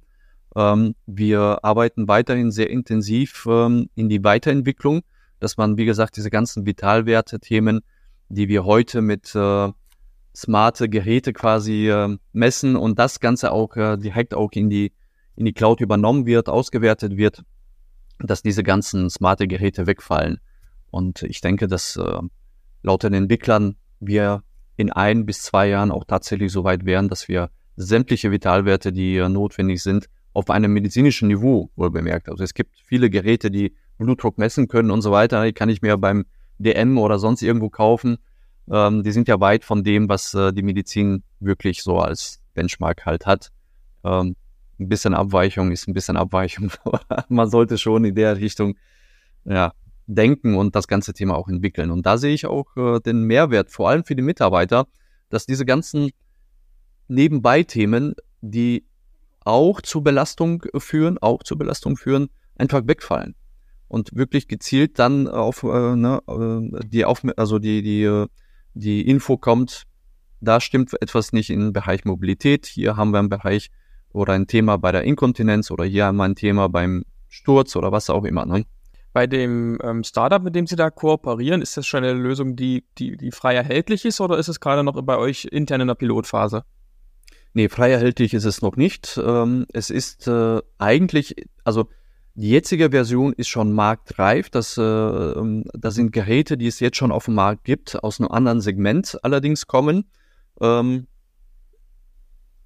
Ähm, 0.55 0.95
wir 1.05 1.63
arbeiten 1.63 2.07
weiterhin 2.07 2.51
sehr 2.51 2.69
intensiv 2.69 3.45
ähm, 3.49 3.89
in 3.95 4.09
die 4.09 4.23
Weiterentwicklung, 4.23 5.01
dass 5.39 5.57
man, 5.57 5.77
wie 5.77 5.85
gesagt, 5.85 6.17
diese 6.17 6.29
ganzen 6.29 6.65
Vitalwerte-Themen, 6.65 7.81
die 8.29 8.47
wir 8.47 8.65
heute 8.65 9.01
mit 9.01 9.35
äh, 9.35 9.71
smarte 10.35 10.89
Geräte 10.89 11.33
quasi 11.33 11.89
äh, 11.89 12.17
messen 12.33 12.75
und 12.75 12.97
das 12.97 13.19
Ganze 13.19 13.51
auch 13.51 13.75
äh, 13.75 13.97
direkt 13.97 14.33
auch 14.33 14.51
in 14.53 14.69
die, 14.69 14.91
in 15.35 15.45
die 15.45 15.53
Cloud 15.53 15.81
übernommen 15.81 16.25
wird, 16.25 16.49
ausgewertet 16.49 17.15
wird, 17.17 17.43
dass 18.19 18.41
diese 18.41 18.63
ganzen 18.63 19.09
smarte 19.09 19.47
Geräte 19.47 19.85
wegfallen. 19.85 20.39
Und 20.89 21.23
ich 21.23 21.41
denke, 21.41 21.67
dass 21.67 21.97
äh, 21.97 22.19
laut 22.85 23.03
den 23.03 23.13
Entwicklern 23.13 23.75
wir 23.99 24.43
in 24.77 24.91
ein 24.91 25.25
bis 25.25 25.41
zwei 25.41 25.67
Jahren 25.67 25.91
auch 25.91 26.03
tatsächlich 26.05 26.51
so 26.51 26.63
weit 26.63 26.85
wären, 26.85 27.09
dass 27.09 27.27
wir 27.27 27.49
sämtliche 27.75 28.31
Vitalwerte, 28.31 28.93
die 28.93 29.17
äh, 29.17 29.27
notwendig 29.27 29.81
sind, 29.81 30.07
auf 30.33 30.49
einem 30.49 30.71
medizinischen 30.73 31.27
Niveau 31.27 31.69
wohl 31.75 31.91
bemerkt. 31.91 32.29
Also 32.29 32.43
es 32.43 32.53
gibt 32.53 32.75
viele 32.83 33.09
Geräte, 33.09 33.49
die 33.49 33.73
Blutdruck 33.97 34.37
messen 34.37 34.67
können 34.67 34.91
und 34.91 35.01
so 35.01 35.11
weiter. 35.11 35.43
Die 35.45 35.53
kann 35.53 35.69
ich 35.69 35.81
mir 35.81 35.97
beim 35.97 36.25
DM 36.59 36.97
oder 36.97 37.19
sonst 37.19 37.41
irgendwo 37.41 37.69
kaufen. 37.69 38.17
Ähm, 38.69 39.03
die 39.03 39.11
sind 39.11 39.27
ja 39.27 39.39
weit 39.39 39.63
von 39.63 39.83
dem, 39.83 40.09
was 40.09 40.33
äh, 40.33 40.53
die 40.53 40.63
Medizin 40.63 41.23
wirklich 41.39 41.83
so 41.83 41.99
als 41.99 42.41
Benchmark 42.53 43.05
halt 43.05 43.25
hat. 43.25 43.51
Ähm, 44.03 44.35
ein 44.77 44.89
bisschen 44.89 45.13
Abweichung 45.13 45.71
ist 45.71 45.87
ein 45.87 45.93
bisschen 45.93 46.17
Abweichung, 46.17 46.69
man 47.29 47.49
sollte 47.49 47.77
schon 47.77 48.03
in 48.03 48.15
der 48.15 48.37
Richtung 48.37 48.75
ja, 49.45 49.71
denken 50.07 50.55
und 50.55 50.75
das 50.75 50.87
ganze 50.87 51.13
Thema 51.13 51.35
auch 51.35 51.47
entwickeln. 51.47 51.91
Und 51.91 52.05
da 52.05 52.17
sehe 52.17 52.33
ich 52.33 52.45
auch 52.45 52.75
äh, 52.77 52.99
den 52.99 53.23
Mehrwert, 53.23 53.71
vor 53.71 53.89
allem 53.89 54.03
für 54.03 54.15
die 54.15 54.21
Mitarbeiter, 54.21 54.87
dass 55.29 55.45
diese 55.45 55.65
ganzen 55.65 56.11
Nebenbei-Themen, 57.07 58.15
die 58.41 58.85
auch 59.41 59.81
zu 59.81 60.01
Belastung 60.01 60.63
führen, 60.77 61.17
auch 61.19 61.43
zu 61.43 61.57
Belastung 61.57 61.97
führen, 61.97 62.29
einfach 62.55 62.81
wegfallen 62.85 63.35
und 63.87 64.15
wirklich 64.15 64.47
gezielt 64.47 64.97
dann 64.99 65.27
auf 65.27 65.63
äh, 65.63 65.95
ne, 65.95 66.21
äh, 66.27 66.87
die 66.87 67.05
auf 67.05 67.21
also 67.37 67.59
die 67.59 67.81
die 67.81 68.03
äh, 68.03 68.27
die 68.73 69.07
Info 69.07 69.37
kommt, 69.37 69.83
da 70.41 70.59
stimmt 70.59 70.91
etwas 71.01 71.31
nicht 71.31 71.49
im 71.49 71.71
Bereich 71.71 72.03
Mobilität. 72.03 72.65
Hier 72.65 72.97
haben 72.97 73.11
wir 73.11 73.19
einen 73.19 73.29
Bereich 73.29 73.71
oder 74.11 74.33
ein 74.33 74.47
Thema 74.47 74.77
bei 74.77 74.91
der 74.91 75.03
Inkontinenz 75.03 75.71
oder 75.71 75.85
hier 75.85 76.05
haben 76.05 76.17
wir 76.17 76.25
ein 76.25 76.35
Thema 76.35 76.67
beim 76.67 77.05
Sturz 77.29 77.75
oder 77.75 77.91
was 77.91 78.09
auch 78.09 78.25
immer. 78.25 78.45
Ne? 78.45 78.65
Bei 79.15 79.27
dem 79.27 79.77
ähm, 79.81 80.03
Startup, 80.03 80.43
mit 80.43 80.55
dem 80.55 80.67
Sie 80.67 80.75
da 80.75 80.89
kooperieren, 80.89 81.61
ist 81.61 81.77
das 81.77 81.87
schon 81.87 82.03
eine 82.03 82.11
Lösung, 82.11 82.57
die, 82.57 82.83
die, 82.97 83.15
die 83.15 83.31
frei 83.31 83.55
erhältlich 83.55 84.03
ist 84.03 84.19
oder 84.19 84.37
ist 84.37 84.49
es 84.49 84.59
gerade 84.59 84.83
noch 84.83 85.01
bei 85.03 85.17
euch 85.17 85.45
intern 85.45 85.79
in 85.79 85.87
der 85.87 85.95
Pilotphase? 85.95 86.65
Nee, 87.53 87.69
frei 87.69 87.91
erhältlich 87.91 88.33
ist 88.33 88.43
es 88.43 88.61
noch 88.61 88.75
nicht. 88.75 89.17
Ähm, 89.25 89.67
es 89.71 89.89
ist 89.89 90.27
äh, 90.27 90.61
eigentlich, 90.79 91.33
also 91.63 91.87
die 92.33 92.49
jetzige 92.49 92.89
Version 92.89 93.31
ist 93.31 93.47
schon 93.47 93.71
marktreif. 93.71 94.49
Das, 94.49 94.77
äh, 94.77 94.81
ähm, 94.81 95.63
das 95.73 95.95
sind 95.95 96.11
Geräte, 96.11 96.57
die 96.57 96.67
es 96.67 96.81
jetzt 96.81 96.97
schon 96.97 97.13
auf 97.13 97.23
dem 97.23 97.35
Markt 97.35 97.63
gibt, 97.63 98.03
aus 98.03 98.19
einem 98.19 98.31
anderen 98.31 98.59
Segment 98.59 99.17
allerdings 99.23 99.65
kommen. 99.65 100.09
Ähm, 100.59 101.07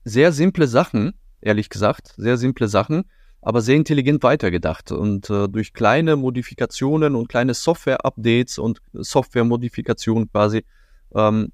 sehr 0.04 0.32
simple 0.32 0.66
Sachen, 0.66 1.14
ehrlich 1.42 1.70
gesagt, 1.70 2.16
sehr 2.18 2.38
simple 2.38 2.68
Sachen, 2.68 3.04
aber 3.42 3.62
sehr 3.62 3.76
intelligent 3.76 4.24
weitergedacht. 4.24 4.92
Und 4.92 5.30
äh, 5.30 5.48
durch 5.48 5.74
kleine 5.74 6.16
Modifikationen 6.16 7.16
und 7.16 7.30
kleine 7.30 7.54
Software-Updates 7.54 8.58
und 8.58 8.80
Software-Modifikationen 8.94 10.30
quasi 10.30 10.66
ähm, 11.16 11.52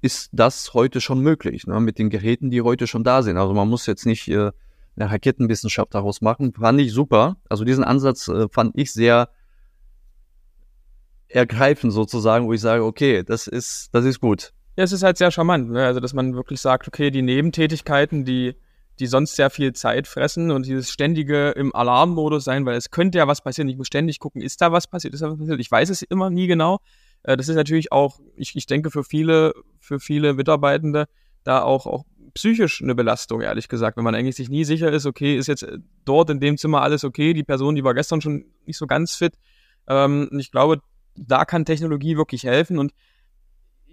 ist 0.00 0.30
das 0.32 0.74
heute 0.74 1.00
schon 1.00 1.20
möglich, 1.20 1.66
ne, 1.66 1.80
mit 1.80 1.98
den 1.98 2.10
Geräten, 2.10 2.50
die 2.50 2.62
heute 2.62 2.86
schon 2.86 3.04
da 3.04 3.22
sind. 3.22 3.36
Also 3.36 3.54
man 3.54 3.68
muss 3.68 3.86
jetzt 3.86 4.06
nicht 4.06 4.28
äh, 4.28 4.50
eine 4.96 5.10
Raketenwissenschaft 5.10 5.94
daraus 5.94 6.20
machen. 6.20 6.52
Fand 6.52 6.80
ich 6.80 6.92
super. 6.92 7.36
Also 7.48 7.64
diesen 7.64 7.84
Ansatz 7.84 8.28
äh, 8.28 8.48
fand 8.50 8.72
ich 8.76 8.92
sehr 8.92 9.28
ergreifend 11.28 11.92
sozusagen, 11.92 12.46
wo 12.46 12.52
ich 12.52 12.60
sage, 12.60 12.84
okay, 12.84 13.22
das 13.24 13.46
ist, 13.46 13.88
das 13.92 14.04
ist 14.04 14.20
gut. 14.20 14.52
Ja, 14.76 14.84
es 14.84 14.92
ist 14.92 15.02
halt 15.02 15.18
sehr 15.18 15.30
charmant, 15.30 15.70
ne? 15.70 15.84
also 15.84 16.00
dass 16.00 16.14
man 16.14 16.34
wirklich 16.34 16.60
sagt, 16.60 16.88
okay, 16.88 17.10
die 17.10 17.22
Nebentätigkeiten, 17.22 18.24
die, 18.24 18.56
die 19.00 19.06
sonst 19.06 19.36
sehr 19.36 19.50
viel 19.50 19.72
Zeit 19.72 20.06
fressen 20.06 20.50
und 20.50 20.66
dieses 20.66 20.90
ständige 20.90 21.50
im 21.50 21.74
Alarmmodus 21.74 22.44
sein, 22.44 22.64
weil 22.64 22.76
es 22.76 22.90
könnte 22.90 23.18
ja 23.18 23.26
was 23.26 23.42
passieren. 23.42 23.68
Ich 23.68 23.76
muss 23.76 23.88
ständig 23.88 24.18
gucken, 24.20 24.40
ist 24.40 24.60
da 24.60 24.72
was 24.72 24.86
passiert, 24.86 25.14
ist 25.14 25.20
da 25.20 25.30
was 25.30 25.38
passiert. 25.38 25.60
Ich 25.60 25.70
weiß 25.70 25.90
es 25.90 26.02
immer 26.02 26.30
nie 26.30 26.46
genau. 26.46 26.78
Äh, 27.24 27.36
das 27.36 27.48
ist 27.48 27.56
natürlich 27.56 27.92
auch, 27.92 28.20
ich, 28.36 28.54
ich 28.54 28.66
denke, 28.66 28.90
für 28.90 29.04
viele, 29.04 29.52
für 29.80 29.98
viele 29.98 30.34
Mitarbeitende 30.34 31.06
da 31.42 31.62
auch, 31.62 31.86
auch 31.86 32.04
psychisch 32.34 32.82
eine 32.82 32.94
Belastung, 32.94 33.40
ehrlich 33.40 33.68
gesagt, 33.68 33.96
wenn 33.96 34.04
man 34.04 34.14
eigentlich 34.14 34.36
sich 34.36 34.48
nie 34.48 34.64
sicher 34.64 34.90
ist, 34.90 35.06
okay, 35.06 35.36
ist 35.36 35.46
jetzt 35.46 35.62
äh, 35.62 35.78
dort 36.04 36.30
in 36.30 36.40
dem 36.40 36.56
Zimmer 36.56 36.82
alles 36.82 37.04
okay, 37.04 37.32
die 37.32 37.44
Person, 37.44 37.74
die 37.74 37.84
war 37.84 37.94
gestern 37.94 38.20
schon 38.20 38.44
nicht 38.66 38.76
so 38.76 38.86
ganz 38.86 39.14
fit. 39.14 39.34
Ähm, 39.88 40.28
ich 40.38 40.50
glaube, 40.50 40.80
da 41.16 41.44
kann 41.44 41.64
Technologie 41.64 42.16
wirklich 42.16 42.44
helfen 42.44 42.78
und 42.78 42.92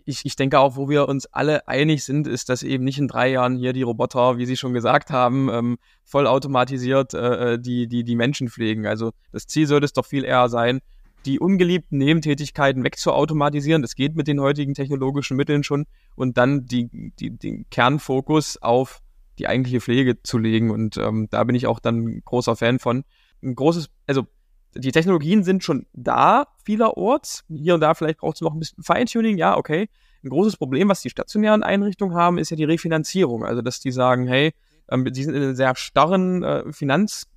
ich, 0.06 0.26
ich 0.26 0.36
denke 0.36 0.60
auch, 0.60 0.76
wo 0.76 0.90
wir 0.90 1.08
uns 1.08 1.26
alle 1.28 1.68
einig 1.68 2.04
sind, 2.04 2.28
ist, 2.28 2.50
dass 2.50 2.64
eben 2.64 2.84
nicht 2.84 2.98
in 2.98 3.08
drei 3.08 3.30
Jahren 3.30 3.56
hier 3.56 3.74
die 3.74 3.82
Roboter, 3.82 4.38
wie 4.38 4.46
Sie 4.46 4.58
schon 4.58 4.74
gesagt 4.74 5.10
haben, 5.10 5.50
ähm, 5.50 5.78
vollautomatisiert 6.04 7.14
äh, 7.14 7.54
äh 7.54 7.60
die, 7.60 7.88
die, 7.88 8.04
die 8.04 8.16
Menschen 8.16 8.50
pflegen. 8.50 8.86
Also 8.88 9.12
das 9.32 9.48
Ziel 9.48 9.68
sollte 9.68 9.86
es 9.86 9.94
doch 9.94 10.06
viel 10.06 10.24
eher 10.24 10.50
sein, 10.50 10.82
die 11.26 11.40
ungeliebten 11.40 11.98
Nebentätigkeiten 11.98 12.84
wegzuautomatisieren. 12.84 13.82
Das 13.82 13.96
geht 13.96 14.16
mit 14.16 14.28
den 14.28 14.40
heutigen 14.40 14.74
technologischen 14.74 15.38
Mitteln 15.38 15.64
schon 15.64 15.86
und 16.16 16.38
dann 16.38 16.66
die, 16.66 16.90
die, 17.20 17.38
den 17.38 17.70
Kernfokus 17.70 18.58
auf 18.62 19.02
die 19.40 19.48
eigentliche 19.48 19.82
Pflege 19.82 20.22
zu 20.24 20.38
legen. 20.38 20.72
Und 20.72 20.98
ähm, 20.98 21.28
da 21.30 21.44
bin 21.44 21.56
ich 21.56 21.68
auch 21.68 21.80
dann 21.80 22.22
großer 22.26 22.56
Fan 22.56 22.80
von. 22.80 23.04
Ein 23.44 23.56
großes, 23.56 23.90
also 24.08 24.28
die 24.76 24.92
Technologien 24.92 25.44
sind 25.44 25.64
schon 25.64 25.86
da 25.94 26.48
vielerorts. 26.64 27.44
Hier 27.50 27.76
und 27.76 27.82
da 27.82 27.94
vielleicht 27.94 28.20
braucht 28.20 28.36
es 28.36 28.42
noch 28.42 28.54
ein 28.54 28.60
bisschen 28.60 28.84
Feintuning, 28.84 29.38
ja, 29.38 29.58
okay. 29.58 29.90
Ein 30.24 30.30
großes 30.30 30.58
Problem, 30.58 30.90
was 30.90 31.02
die 31.02 31.10
stationären 31.10 31.64
Einrichtungen 31.64 32.16
haben, 32.16 32.38
ist 32.38 32.52
ja 32.52 32.58
die 32.58 32.64
Refinanzierung. 32.64 33.44
Also, 33.44 33.62
dass 33.62 33.80
die 33.80 33.92
sagen, 33.92 34.28
hey, 34.28 34.54
ähm, 34.90 35.06
die 35.06 35.24
sind 35.24 35.34
in 35.34 35.42
einem 35.42 35.56
sehr 35.56 35.76
starren 35.76 36.44
äh, 36.44 36.72
Finanz 36.72 37.28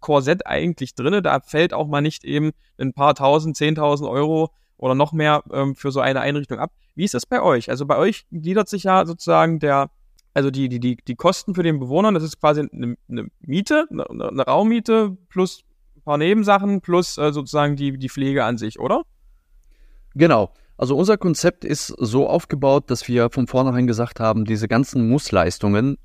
Korsett 0.00 0.46
eigentlich 0.46 0.94
drinne. 0.94 1.22
Da 1.22 1.40
fällt 1.40 1.72
auch 1.72 1.88
mal 1.88 2.02
nicht 2.02 2.24
eben 2.24 2.52
ein 2.78 2.92
paar 2.92 3.14
tausend, 3.14 3.56
zehntausend 3.56 4.08
Euro 4.08 4.50
oder 4.76 4.94
noch 4.94 5.12
mehr 5.12 5.42
ähm, 5.52 5.74
für 5.74 5.90
so 5.90 6.00
eine 6.00 6.20
Einrichtung 6.20 6.58
ab. 6.58 6.72
Wie 6.94 7.04
ist 7.04 7.14
das 7.14 7.24
bei 7.24 7.40
euch? 7.40 7.70
Also 7.70 7.86
bei 7.86 7.96
euch 7.96 8.26
gliedert 8.30 8.68
sich 8.68 8.84
ja 8.84 9.06
sozusagen 9.06 9.60
der, 9.60 9.90
also 10.34 10.50
die, 10.50 10.68
die, 10.68 10.80
die, 10.80 10.96
die 10.96 11.14
Kosten 11.14 11.54
für 11.54 11.62
den 11.62 11.78
Bewohner, 11.78 12.12
das 12.12 12.24
ist 12.24 12.40
quasi 12.40 12.60
eine, 12.60 12.96
eine 13.08 13.28
Miete, 13.40 13.86
eine, 13.90 14.10
eine 14.10 14.42
Raummiete 14.42 15.16
plus 15.28 15.64
paar 16.04 16.18
Nebensachen 16.18 16.80
plus 16.80 17.18
äh, 17.18 17.32
sozusagen 17.32 17.76
die, 17.76 17.98
die 17.98 18.08
Pflege 18.08 18.44
an 18.44 18.58
sich, 18.58 18.78
oder? 18.78 19.02
Genau. 20.14 20.52
Also 20.76 20.96
unser 20.96 21.16
Konzept 21.16 21.64
ist 21.64 21.94
so 21.98 22.28
aufgebaut, 22.28 22.90
dass 22.90 23.06
wir 23.06 23.30
von 23.30 23.46
vornherein 23.46 23.86
gesagt 23.86 24.20
haben, 24.20 24.44
diese 24.44 24.68
ganzen 24.68 25.08
Mussleistungen 25.08 25.96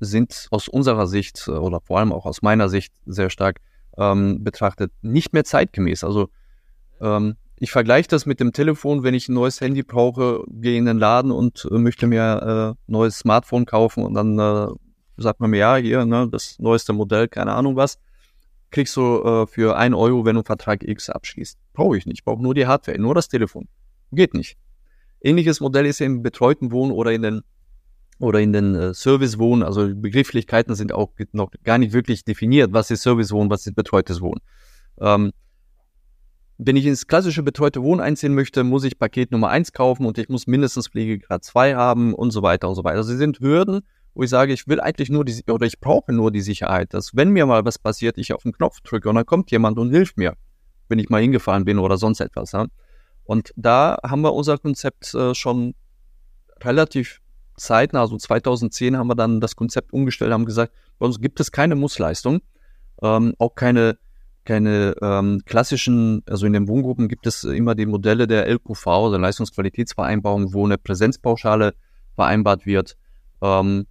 sind 0.00 0.48
aus 0.50 0.68
unserer 0.68 1.06
Sicht 1.06 1.44
äh, 1.46 1.52
oder 1.52 1.80
vor 1.80 1.98
allem 1.98 2.12
auch 2.12 2.26
aus 2.26 2.42
meiner 2.42 2.68
Sicht 2.68 2.92
sehr 3.06 3.30
stark 3.30 3.60
ähm, 3.96 4.42
betrachtet 4.42 4.92
nicht 5.02 5.32
mehr 5.32 5.44
zeitgemäß. 5.44 6.04
Also 6.04 6.28
ähm, 7.00 7.36
ich 7.56 7.70
vergleiche 7.70 8.08
das 8.08 8.26
mit 8.26 8.40
dem 8.40 8.52
Telefon, 8.52 9.02
wenn 9.04 9.14
ich 9.14 9.28
ein 9.28 9.34
neues 9.34 9.60
Handy 9.60 9.82
brauche, 9.82 10.44
gehe 10.48 10.76
in 10.76 10.86
den 10.86 10.98
Laden 10.98 11.30
und 11.30 11.68
äh, 11.70 11.78
möchte 11.78 12.06
mir 12.06 12.74
äh, 12.76 12.90
neues 12.90 13.18
Smartphone 13.18 13.66
kaufen 13.66 14.04
und 14.04 14.14
dann 14.14 14.38
äh, 14.38 14.66
sagt 15.16 15.40
man 15.40 15.50
mir, 15.50 15.58
ja, 15.58 15.76
hier, 15.76 16.04
ne, 16.04 16.28
das 16.30 16.58
neueste 16.58 16.92
Modell, 16.92 17.28
keine 17.28 17.52
Ahnung 17.52 17.76
was, 17.76 17.98
kriegst 18.74 18.96
du 18.96 19.22
äh, 19.22 19.46
für 19.46 19.76
ein 19.76 19.94
Euro, 19.94 20.24
wenn 20.24 20.34
du 20.34 20.42
Vertrag 20.42 20.82
X 20.82 21.08
abschließt. 21.08 21.58
Brauche 21.72 21.96
ich 21.96 22.06
nicht, 22.06 22.18
ich 22.18 22.24
brauche 22.24 22.42
nur 22.42 22.54
die 22.54 22.66
Hardware, 22.66 22.98
nur 22.98 23.14
das 23.14 23.28
Telefon. 23.28 23.68
Geht 24.10 24.34
nicht. 24.34 24.58
Ähnliches 25.20 25.60
Modell 25.60 25.86
ist 25.86 26.00
im 26.00 26.22
betreuten 26.22 26.72
Wohnen 26.72 26.90
oder 26.90 27.12
in 27.12 27.22
den 27.22 27.42
oder 28.18 28.40
in 28.40 28.52
den 28.52 28.74
äh, 28.74 28.94
Servicewohnen, 28.94 29.64
also 29.64 29.88
Begrifflichkeiten 29.94 30.74
sind 30.74 30.92
auch 30.92 31.10
noch 31.32 31.50
gar 31.62 31.78
nicht 31.78 31.92
wirklich 31.92 32.24
definiert, 32.24 32.72
was 32.72 32.90
ist 32.90 33.02
Servicewohnen, 33.02 33.50
was 33.50 33.66
ist 33.66 33.74
betreutes 33.74 34.20
Wohnen. 34.20 34.40
Ähm, 35.00 35.32
wenn 36.58 36.76
ich 36.76 36.86
ins 36.86 37.06
klassische 37.06 37.42
betreute 37.42 37.82
Wohnen 37.82 38.00
einziehen 38.00 38.34
möchte, 38.34 38.62
muss 38.64 38.84
ich 38.84 38.98
Paket 38.98 39.30
Nummer 39.32 39.50
eins 39.50 39.72
kaufen 39.72 40.06
und 40.06 40.18
ich 40.18 40.28
muss 40.28 40.46
mindestens 40.46 40.88
Pflegegrad 40.88 41.44
zwei 41.44 41.74
haben 41.74 42.14
und 42.14 42.30
so 42.30 42.42
weiter 42.42 42.68
und 42.68 42.76
so 42.76 42.84
weiter. 42.84 42.98
Also 42.98 43.10
sie 43.10 43.18
sind 43.18 43.40
Hürden, 43.40 43.82
wo 44.14 44.22
ich 44.22 44.30
sage, 44.30 44.52
ich 44.52 44.68
will 44.68 44.80
eigentlich 44.80 45.10
nur 45.10 45.24
die, 45.24 45.42
oder 45.50 45.66
ich 45.66 45.80
brauche 45.80 46.12
nur 46.12 46.30
die 46.30 46.40
Sicherheit, 46.40 46.94
dass 46.94 47.14
wenn 47.14 47.30
mir 47.30 47.46
mal 47.46 47.64
was 47.64 47.78
passiert, 47.78 48.18
ich 48.18 48.32
auf 48.32 48.42
den 48.42 48.52
Knopf 48.52 48.80
drücke 48.80 49.08
und 49.08 49.16
dann 49.16 49.26
kommt 49.26 49.50
jemand 49.50 49.78
und 49.78 49.90
hilft 49.90 50.16
mir, 50.16 50.34
wenn 50.88 50.98
ich 50.98 51.08
mal 51.10 51.20
hingefallen 51.20 51.64
bin 51.64 51.78
oder 51.78 51.96
sonst 51.96 52.20
etwas. 52.20 52.52
Ja? 52.52 52.66
Und 53.24 53.52
da 53.56 53.98
haben 54.02 54.22
wir 54.22 54.32
unser 54.34 54.58
Konzept 54.58 55.14
äh, 55.14 55.34
schon 55.34 55.74
relativ 56.62 57.20
zeitnah, 57.56 58.00
also 58.00 58.16
2010 58.16 58.96
haben 58.96 59.06
wir 59.06 59.14
dann 59.14 59.40
das 59.40 59.56
Konzept 59.56 59.92
umgestellt, 59.92 60.32
haben 60.32 60.44
gesagt, 60.44 60.72
bei 60.98 61.06
uns 61.06 61.20
gibt 61.20 61.40
es 61.40 61.52
keine 61.52 61.74
Mussleistung, 61.74 62.40
ähm, 63.02 63.34
auch 63.38 63.54
keine 63.54 63.98
keine 64.44 64.94
ähm, 65.00 65.40
klassischen, 65.46 66.22
also 66.28 66.46
in 66.46 66.52
den 66.52 66.68
Wohngruppen 66.68 67.08
gibt 67.08 67.26
es 67.26 67.44
immer 67.44 67.74
die 67.74 67.86
Modelle 67.86 68.26
der 68.26 68.46
LQV, 68.46 69.10
der 69.10 69.18
Leistungsqualitätsvereinbarung, 69.18 70.52
wo 70.52 70.66
eine 70.66 70.76
Präsenzpauschale 70.76 71.74
vereinbart 72.14 72.66
wird. 72.66 72.96
Ähm, 73.40 73.86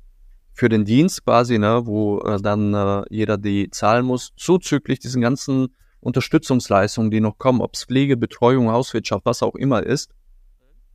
für 0.54 0.70
den 0.70 0.86
Dienst 0.86 1.26
quasi, 1.26 1.58
ne, 1.58 1.82
wo 1.86 2.20
äh, 2.22 2.40
dann 2.42 2.74
äh, 2.74 3.04
jeder 3.10 3.38
die 3.38 3.70
zahlen 3.72 4.06
muss, 4.06 4.34
zuzüglich 4.38 5.00
diesen 5.00 5.22
ganzen 5.22 5.70
Unterstützungsleistungen, 6.00 7.10
die 7.12 7.22
noch 7.22 7.38
kommen, 7.38 7.62
ob 7.62 7.74
es 7.74 7.86
Pflege, 7.86 8.18
Betreuung, 8.18 8.72
Hauswirtschaft, 8.72 9.26
was 9.26 9.42
auch 9.42 9.56
immer 9.56 9.84
ist, 9.84 10.12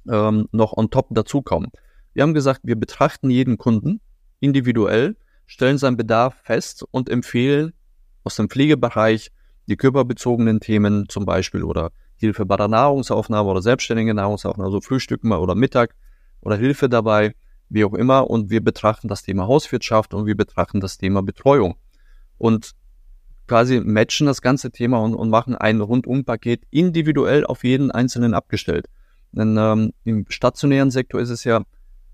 ähm, 0.08 0.48
noch 0.52 0.76
on 0.76 0.90
top 0.90 1.08
dazukommen. 1.10 1.70
Wir 2.14 2.22
haben 2.22 2.34
gesagt, 2.34 2.60
wir 2.64 2.76
betrachten 2.76 3.30
jeden 3.30 3.58
Kunden 3.58 4.00
individuell, 4.40 5.16
stellen 5.46 5.78
seinen 5.78 5.96
Bedarf 5.96 6.34
fest 6.42 6.84
und 6.90 7.08
empfehlen 7.08 7.72
aus 8.22 8.36
dem 8.36 8.48
Pflegebereich 8.48 9.30
die 9.66 9.76
körperbezogenen 9.76 10.60
Themen 10.60 11.08
zum 11.08 11.24
Beispiel 11.24 11.62
oder 11.62 11.90
Hilfe 12.16 12.46
bei 12.46 12.56
der 12.56 12.68
Nahrungsaufnahme 12.68 13.48
oder 13.48 13.62
selbstständige 13.62 14.14
Nahrungsaufnahme, 14.14 14.66
also 14.66 14.80
Frühstücken 14.80 15.32
oder 15.32 15.54
Mittag 15.54 15.94
oder 16.40 16.56
Hilfe 16.56 16.88
dabei, 16.88 17.34
wie 17.68 17.84
auch 17.84 17.94
immer. 17.94 18.28
Und 18.30 18.50
wir 18.50 18.62
betrachten 18.62 19.08
das 19.08 19.22
Thema 19.22 19.46
Hauswirtschaft 19.46 20.14
und 20.14 20.26
wir 20.26 20.36
betrachten 20.36 20.80
das 20.80 20.98
Thema 20.98 21.22
Betreuung. 21.22 21.76
Und 22.38 22.72
quasi 23.46 23.80
matchen 23.80 24.26
das 24.26 24.42
ganze 24.42 24.70
Thema 24.70 24.98
und, 24.98 25.14
und 25.14 25.30
machen 25.30 25.56
ein 25.56 25.80
Rundumpaket 25.80 26.62
individuell 26.70 27.44
auf 27.44 27.64
jeden 27.64 27.90
Einzelnen 27.90 28.34
abgestellt. 28.34 28.86
Denn 29.32 29.56
ähm, 29.58 29.92
im 30.04 30.26
stationären 30.28 30.90
Sektor 30.90 31.20
ist 31.20 31.30
es 31.30 31.44
ja 31.44 31.64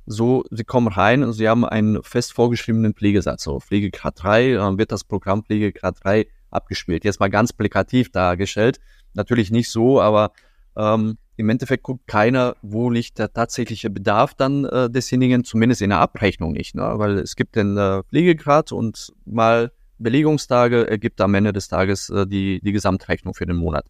so, 0.07 0.45
sie 0.51 0.65
kommen 0.65 0.89
rein 0.89 1.23
und 1.23 1.33
sie 1.33 1.49
haben 1.49 1.65
einen 1.65 2.03
fest 2.03 2.33
vorgeschriebenen 2.33 2.95
Pflegesatz. 2.95 3.45
So 3.45 3.61
Pflegegrad 3.61 4.23
3, 4.23 4.55
dann 4.55 4.79
wird 4.79 4.93
das 4.93 5.05
Programm 5.05 5.45
Pflegegrad 5.45 5.97
3 6.03 6.27
abgespielt. 6.51 7.05
Jetzt 7.05 7.21
mal 7.21 7.31
ganz 7.31 7.53
plakativ 7.53 8.11
dargestellt. 8.11 8.81
Natürlich 9.15 9.51
nicht 9.51 9.71
so, 9.71 10.01
aber 10.01 10.33
ähm, 10.77 11.19
im 11.37 11.49
Endeffekt 11.49 11.83
guckt 11.83 12.07
keiner, 12.07 12.57
wo 12.63 12.91
liegt 12.91 13.19
der 13.19 13.33
tatsächliche 13.33 13.91
Bedarf 13.91 14.35
dann 14.35 14.65
äh, 14.65 14.89
desjenigen, 14.89 15.45
zumindest 15.45 15.83
in 15.83 15.91
der 15.91 15.99
Abrechnung 15.99 16.53
nicht, 16.53 16.75
ne? 16.75 16.95
weil 16.97 17.19
es 17.19 17.35
gibt 17.35 17.57
den 17.57 17.77
äh, 17.77 18.03
Pflegegrad 18.05 18.73
und 18.73 19.13
mal 19.25 19.73
Belegungstage 19.99 20.89
ergibt 20.89 21.21
am 21.21 21.35
Ende 21.35 21.53
des 21.53 21.69
Tages 21.69 22.11
äh, 22.11 22.27
die, 22.27 22.61
die 22.63 22.73
Gesamtrechnung 22.73 23.35
für 23.35 23.47
den 23.47 23.57
Monat. 23.57 23.87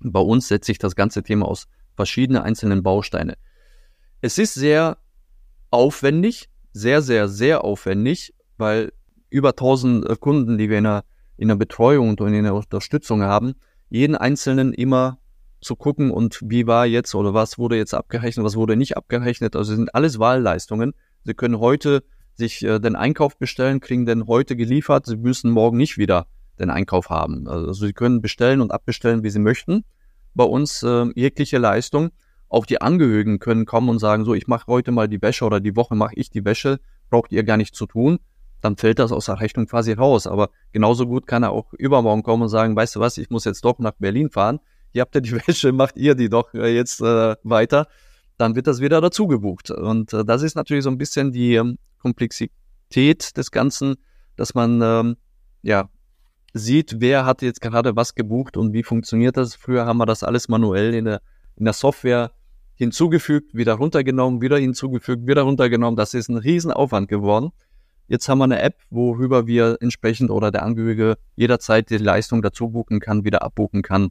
Bei 0.00 0.20
uns 0.20 0.48
setzt 0.48 0.66
sich 0.66 0.78
das 0.78 0.94
ganze 0.94 1.22
Thema 1.22 1.46
aus 1.46 1.66
verschiedenen 1.94 2.42
einzelnen 2.42 2.82
Bausteine. 2.82 3.36
Es 4.20 4.38
ist 4.38 4.54
sehr 4.54 4.98
aufwendig, 5.70 6.48
sehr, 6.72 7.02
sehr, 7.02 7.28
sehr 7.28 7.64
aufwendig, 7.64 8.34
weil 8.56 8.92
über 9.30 9.50
1000 9.50 10.08
äh, 10.08 10.16
Kunden, 10.16 10.58
die 10.58 10.70
wir 10.70 10.78
in 10.78 10.84
der, 10.84 11.04
in 11.36 11.48
der 11.48 11.56
Betreuung 11.56 12.10
und 12.10 12.20
in 12.20 12.44
der 12.44 12.54
Unterstützung 12.54 13.22
haben, 13.22 13.54
jeden 13.88 14.16
einzelnen 14.16 14.72
immer 14.72 15.18
zu 15.66 15.76
gucken 15.76 16.10
und 16.10 16.40
wie 16.42 16.66
war 16.66 16.86
jetzt 16.86 17.14
oder 17.14 17.34
was 17.34 17.58
wurde 17.58 17.76
jetzt 17.76 17.92
abgerechnet, 17.92 18.44
was 18.44 18.56
wurde 18.56 18.76
nicht 18.76 18.96
abgerechnet. 18.96 19.56
Also 19.56 19.74
sind 19.74 19.94
alles 19.94 20.18
Wahlleistungen. 20.18 20.94
Sie 21.24 21.34
können 21.34 21.58
heute 21.58 22.04
sich 22.34 22.64
äh, 22.64 22.78
den 22.78 22.96
Einkauf 22.96 23.36
bestellen, 23.36 23.80
kriegen 23.80 24.06
den 24.06 24.26
heute 24.26 24.56
geliefert. 24.56 25.06
Sie 25.06 25.16
müssen 25.16 25.50
morgen 25.50 25.76
nicht 25.76 25.98
wieder 25.98 26.26
den 26.58 26.70
Einkauf 26.70 27.10
haben. 27.10 27.48
Also 27.48 27.72
Sie 27.86 27.92
können 27.92 28.22
bestellen 28.22 28.60
und 28.60 28.70
abbestellen, 28.70 29.22
wie 29.22 29.30
Sie 29.30 29.38
möchten. 29.38 29.84
Bei 30.34 30.44
uns 30.44 30.82
äh, 30.82 31.06
jegliche 31.14 31.58
Leistung. 31.58 32.10
Auch 32.48 32.64
die 32.64 32.80
Angehörigen 32.80 33.40
können 33.40 33.66
kommen 33.66 33.88
und 33.88 33.98
sagen, 33.98 34.24
so, 34.24 34.32
ich 34.32 34.46
mache 34.46 34.68
heute 34.68 34.92
mal 34.92 35.08
die 35.08 35.20
Wäsche 35.20 35.44
oder 35.44 35.58
die 35.58 35.74
Woche 35.74 35.96
mache 35.96 36.14
ich 36.14 36.30
die 36.30 36.44
Wäsche, 36.44 36.78
braucht 37.10 37.32
ihr 37.32 37.42
gar 37.42 37.56
nicht 37.56 37.74
zu 37.74 37.86
tun. 37.86 38.20
Dann 38.60 38.76
fällt 38.76 39.00
das 39.00 39.10
aus 39.10 39.26
der 39.26 39.40
Rechnung 39.40 39.66
quasi 39.66 39.92
raus. 39.92 40.28
Aber 40.28 40.50
genauso 40.72 41.06
gut 41.06 41.26
kann 41.26 41.42
er 41.42 41.50
auch 41.50 41.72
übermorgen 41.72 42.22
kommen 42.22 42.44
und 42.44 42.48
sagen, 42.48 42.76
weißt 42.76 42.96
du 42.96 43.00
was, 43.00 43.18
ich 43.18 43.30
muss 43.30 43.44
jetzt 43.44 43.64
doch 43.64 43.80
nach 43.80 43.94
Berlin 43.98 44.30
fahren 44.30 44.60
hier 44.96 45.02
habt 45.02 45.14
ihr 45.14 45.20
die 45.20 45.32
Wäsche, 45.46 45.72
macht 45.72 45.98
ihr 45.98 46.14
die 46.14 46.30
doch 46.30 46.54
äh, 46.54 46.74
jetzt 46.74 47.02
äh, 47.02 47.36
weiter, 47.42 47.86
dann 48.38 48.54
wird 48.54 48.66
das 48.66 48.80
wieder 48.80 49.02
dazu 49.02 49.26
gebucht. 49.26 49.70
Und 49.70 50.14
äh, 50.14 50.24
das 50.24 50.42
ist 50.42 50.56
natürlich 50.56 50.84
so 50.84 50.90
ein 50.90 50.96
bisschen 50.96 51.32
die 51.32 51.54
ähm, 51.54 51.76
Komplexität 51.98 53.36
des 53.36 53.50
Ganzen, 53.50 53.96
dass 54.36 54.54
man 54.54 54.80
ähm, 54.82 55.16
ja 55.60 55.90
sieht, 56.54 56.96
wer 57.00 57.26
hat 57.26 57.42
jetzt 57.42 57.60
gerade 57.60 57.94
was 57.94 58.14
gebucht 58.14 58.56
und 58.56 58.72
wie 58.72 58.82
funktioniert 58.82 59.36
das. 59.36 59.54
Früher 59.54 59.84
haben 59.84 59.98
wir 59.98 60.06
das 60.06 60.22
alles 60.22 60.48
manuell 60.48 60.94
in 60.94 61.04
der, 61.04 61.20
in 61.56 61.66
der 61.66 61.74
Software 61.74 62.32
hinzugefügt, 62.74 63.54
wieder 63.54 63.74
runtergenommen, 63.74 64.40
wieder 64.40 64.56
hinzugefügt, 64.56 65.26
wieder 65.26 65.42
runtergenommen. 65.42 65.96
Das 65.96 66.14
ist 66.14 66.30
ein 66.30 66.38
Riesenaufwand 66.38 67.08
geworden. 67.08 67.50
Jetzt 68.08 68.30
haben 68.30 68.38
wir 68.38 68.44
eine 68.44 68.62
App, 68.62 68.76
worüber 68.88 69.46
wir 69.46 69.76
entsprechend 69.80 70.30
oder 70.30 70.50
der 70.50 70.62
Angehörige 70.62 71.18
jederzeit 71.34 71.90
die 71.90 71.98
Leistung 71.98 72.40
dazu 72.40 72.70
buchen 72.70 73.00
kann, 73.00 73.24
wieder 73.24 73.42
abbuchen 73.42 73.82
kann 73.82 74.10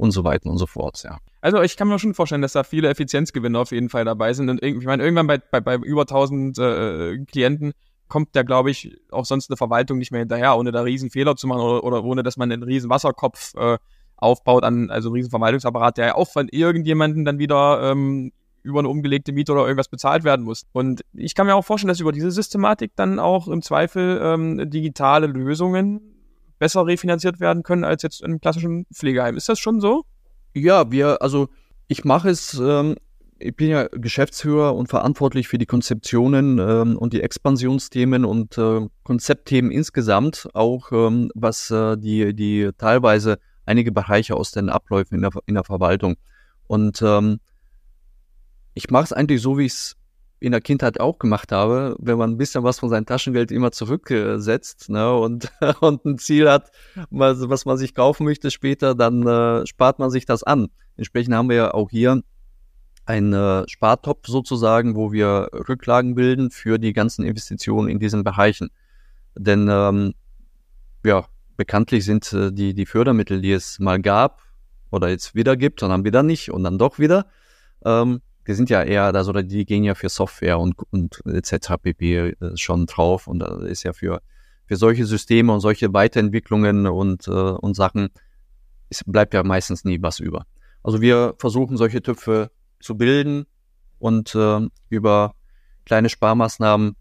und 0.00 0.12
so 0.12 0.24
weiter 0.24 0.48
und 0.48 0.56
so 0.56 0.66
fort, 0.66 1.02
ja. 1.02 1.18
Also 1.42 1.60
ich 1.60 1.76
kann 1.76 1.88
mir 1.88 1.98
schon 1.98 2.14
vorstellen, 2.14 2.42
dass 2.42 2.52
da 2.52 2.64
viele 2.64 2.88
Effizienzgewinne 2.88 3.58
auf 3.58 3.70
jeden 3.70 3.90
Fall 3.90 4.04
dabei 4.04 4.32
sind. 4.32 4.48
Und 4.48 4.62
ich 4.62 4.84
meine, 4.84 5.02
irgendwann 5.02 5.26
bei, 5.26 5.38
bei, 5.38 5.60
bei 5.60 5.76
über 5.76 6.02
1000 6.02 6.58
äh, 6.58 7.18
Klienten 7.26 7.72
kommt 8.08 8.30
da, 8.32 8.42
glaube 8.42 8.70
ich, 8.70 8.96
auch 9.10 9.26
sonst 9.26 9.50
eine 9.50 9.58
Verwaltung 9.58 9.98
nicht 9.98 10.10
mehr 10.10 10.20
hinterher, 10.20 10.56
ohne 10.56 10.72
da 10.72 10.82
riesen 10.82 11.10
Fehler 11.10 11.36
zu 11.36 11.46
machen 11.46 11.60
oder, 11.60 11.84
oder 11.84 12.04
ohne, 12.04 12.22
dass 12.22 12.38
man 12.38 12.50
einen 12.50 12.62
riesen 12.62 12.88
Wasserkopf 12.88 13.54
äh, 13.56 13.76
aufbaut 14.16 14.64
an, 14.64 14.90
also 14.90 15.10
einen 15.10 15.16
riesen 15.16 15.30
Verwaltungsapparat, 15.30 15.98
der 15.98 16.06
ja 16.06 16.14
auch 16.14 16.28
von 16.28 16.48
irgendjemanden 16.48 17.24
dann 17.24 17.38
wieder 17.38 17.90
ähm, 17.90 18.32
über 18.62 18.80
eine 18.80 18.88
umgelegte 18.88 19.32
Miete 19.32 19.52
oder 19.52 19.62
irgendwas 19.62 19.88
bezahlt 19.88 20.24
werden 20.24 20.44
muss. 20.44 20.64
Und 20.72 21.02
ich 21.12 21.34
kann 21.34 21.46
mir 21.46 21.54
auch 21.54 21.64
vorstellen, 21.64 21.88
dass 21.88 22.00
über 22.00 22.12
diese 22.12 22.30
Systematik 22.30 22.92
dann 22.96 23.18
auch 23.18 23.48
im 23.48 23.62
Zweifel 23.62 24.20
ähm, 24.22 24.70
digitale 24.70 25.26
Lösungen 25.26 26.09
besser 26.60 26.86
refinanziert 26.86 27.40
werden 27.40 27.64
können 27.64 27.82
als 27.82 28.04
jetzt 28.04 28.22
in 28.22 28.40
klassischen 28.40 28.86
Pflegeheim. 28.94 29.36
Ist 29.36 29.48
das 29.48 29.58
schon 29.58 29.80
so? 29.80 30.04
Ja, 30.54 30.92
wir, 30.92 31.22
also 31.22 31.48
ich 31.88 32.04
mache 32.04 32.28
es, 32.30 32.54
ähm, 32.54 32.96
ich 33.38 33.56
bin 33.56 33.70
ja 33.70 33.88
Geschäftsführer 33.88 34.76
und 34.76 34.88
verantwortlich 34.88 35.48
für 35.48 35.58
die 35.58 35.66
Konzeptionen 35.66 36.58
ähm, 36.58 36.96
und 36.96 37.12
die 37.14 37.22
Expansionsthemen 37.22 38.24
und 38.24 38.58
äh, 38.58 38.86
Konzeptthemen 39.02 39.72
insgesamt, 39.72 40.48
auch 40.54 40.92
ähm, 40.92 41.30
was 41.34 41.70
äh, 41.70 41.96
die, 41.96 42.34
die 42.34 42.70
teilweise 42.76 43.38
einige 43.64 43.90
Bereiche 43.90 44.36
aus 44.36 44.52
den 44.52 44.68
Abläufen 44.68 45.14
in 45.14 45.22
der, 45.22 45.30
in 45.46 45.54
der 45.54 45.64
Verwaltung. 45.64 46.16
Und 46.66 47.00
ähm, 47.02 47.40
ich 48.74 48.90
mache 48.90 49.04
es 49.04 49.12
eigentlich 49.12 49.40
so, 49.40 49.56
wie 49.58 49.66
ich 49.66 49.72
es 49.72 49.96
in 50.40 50.52
der 50.52 50.60
Kindheit 50.60 50.98
auch 50.98 51.18
gemacht 51.18 51.52
habe, 51.52 51.96
wenn 51.98 52.18
man 52.18 52.30
ein 52.30 52.36
bisschen 52.38 52.64
was 52.64 52.78
von 52.78 52.88
seinem 52.88 53.06
Taschengeld 53.06 53.52
immer 53.52 53.72
zurücksetzt 53.72 54.88
ne, 54.88 55.14
und, 55.14 55.52
und 55.80 56.04
ein 56.04 56.18
Ziel 56.18 56.50
hat, 56.50 56.72
was 57.10 57.66
man 57.66 57.76
sich 57.76 57.94
kaufen 57.94 58.24
möchte 58.24 58.50
später, 58.50 58.94
dann 58.94 59.26
äh, 59.26 59.66
spart 59.66 59.98
man 59.98 60.10
sich 60.10 60.24
das 60.24 60.42
an. 60.42 60.68
Entsprechend 60.96 61.34
haben 61.34 61.50
wir 61.50 61.56
ja 61.56 61.74
auch 61.74 61.90
hier 61.90 62.22
einen 63.04 63.32
äh, 63.32 63.68
Spartopf 63.68 64.26
sozusagen, 64.26 64.94
wo 64.96 65.12
wir 65.12 65.48
Rücklagen 65.68 66.14
bilden 66.14 66.50
für 66.50 66.78
die 66.78 66.92
ganzen 66.92 67.24
Investitionen 67.24 67.88
in 67.88 67.98
diesen 67.98 68.24
Bereichen. 68.24 68.70
Denn 69.34 69.68
ähm, 69.70 70.14
ja, 71.04 71.26
bekanntlich 71.56 72.04
sind 72.04 72.32
äh, 72.32 72.52
die, 72.52 72.72
die 72.74 72.86
Fördermittel, 72.86 73.40
die 73.40 73.52
es 73.52 73.78
mal 73.78 74.00
gab 74.00 74.42
oder 74.90 75.08
jetzt 75.08 75.34
wieder 75.34 75.56
gibt 75.56 75.82
und 75.82 75.90
dann 75.90 76.04
wieder 76.04 76.22
nicht 76.22 76.50
und 76.50 76.64
dann 76.64 76.78
doch 76.78 76.98
wieder, 76.98 77.26
ähm, 77.84 78.20
die 78.50 78.54
sind 78.54 78.68
ja 78.68 78.82
eher, 78.82 79.14
also 79.14 79.32
die 79.32 79.64
gehen 79.64 79.84
ja 79.84 79.94
für 79.94 80.08
Software 80.08 80.58
und, 80.58 80.74
und 80.90 81.22
etc. 81.24 81.74
pp. 81.80 82.16
Äh, 82.16 82.56
schon 82.56 82.86
drauf 82.86 83.28
und 83.28 83.38
da 83.38 83.60
ist 83.60 83.84
ja 83.84 83.92
für, 83.92 84.22
für 84.66 84.74
solche 84.74 85.06
Systeme 85.06 85.52
und 85.52 85.60
solche 85.60 85.92
Weiterentwicklungen 85.92 86.88
und, 86.88 87.28
äh, 87.28 87.30
und 87.30 87.74
Sachen, 87.76 88.08
es 88.88 89.04
bleibt 89.06 89.34
ja 89.34 89.44
meistens 89.44 89.84
nie 89.84 90.02
was 90.02 90.18
über. 90.18 90.46
Also 90.82 91.00
wir 91.00 91.36
versuchen 91.38 91.76
solche 91.76 92.02
Töpfe 92.02 92.50
zu 92.80 92.96
bilden 92.96 93.46
und 94.00 94.34
äh, 94.34 94.66
über 94.88 95.36
kleine 95.84 96.08
Sparmaßnahmen 96.08 96.96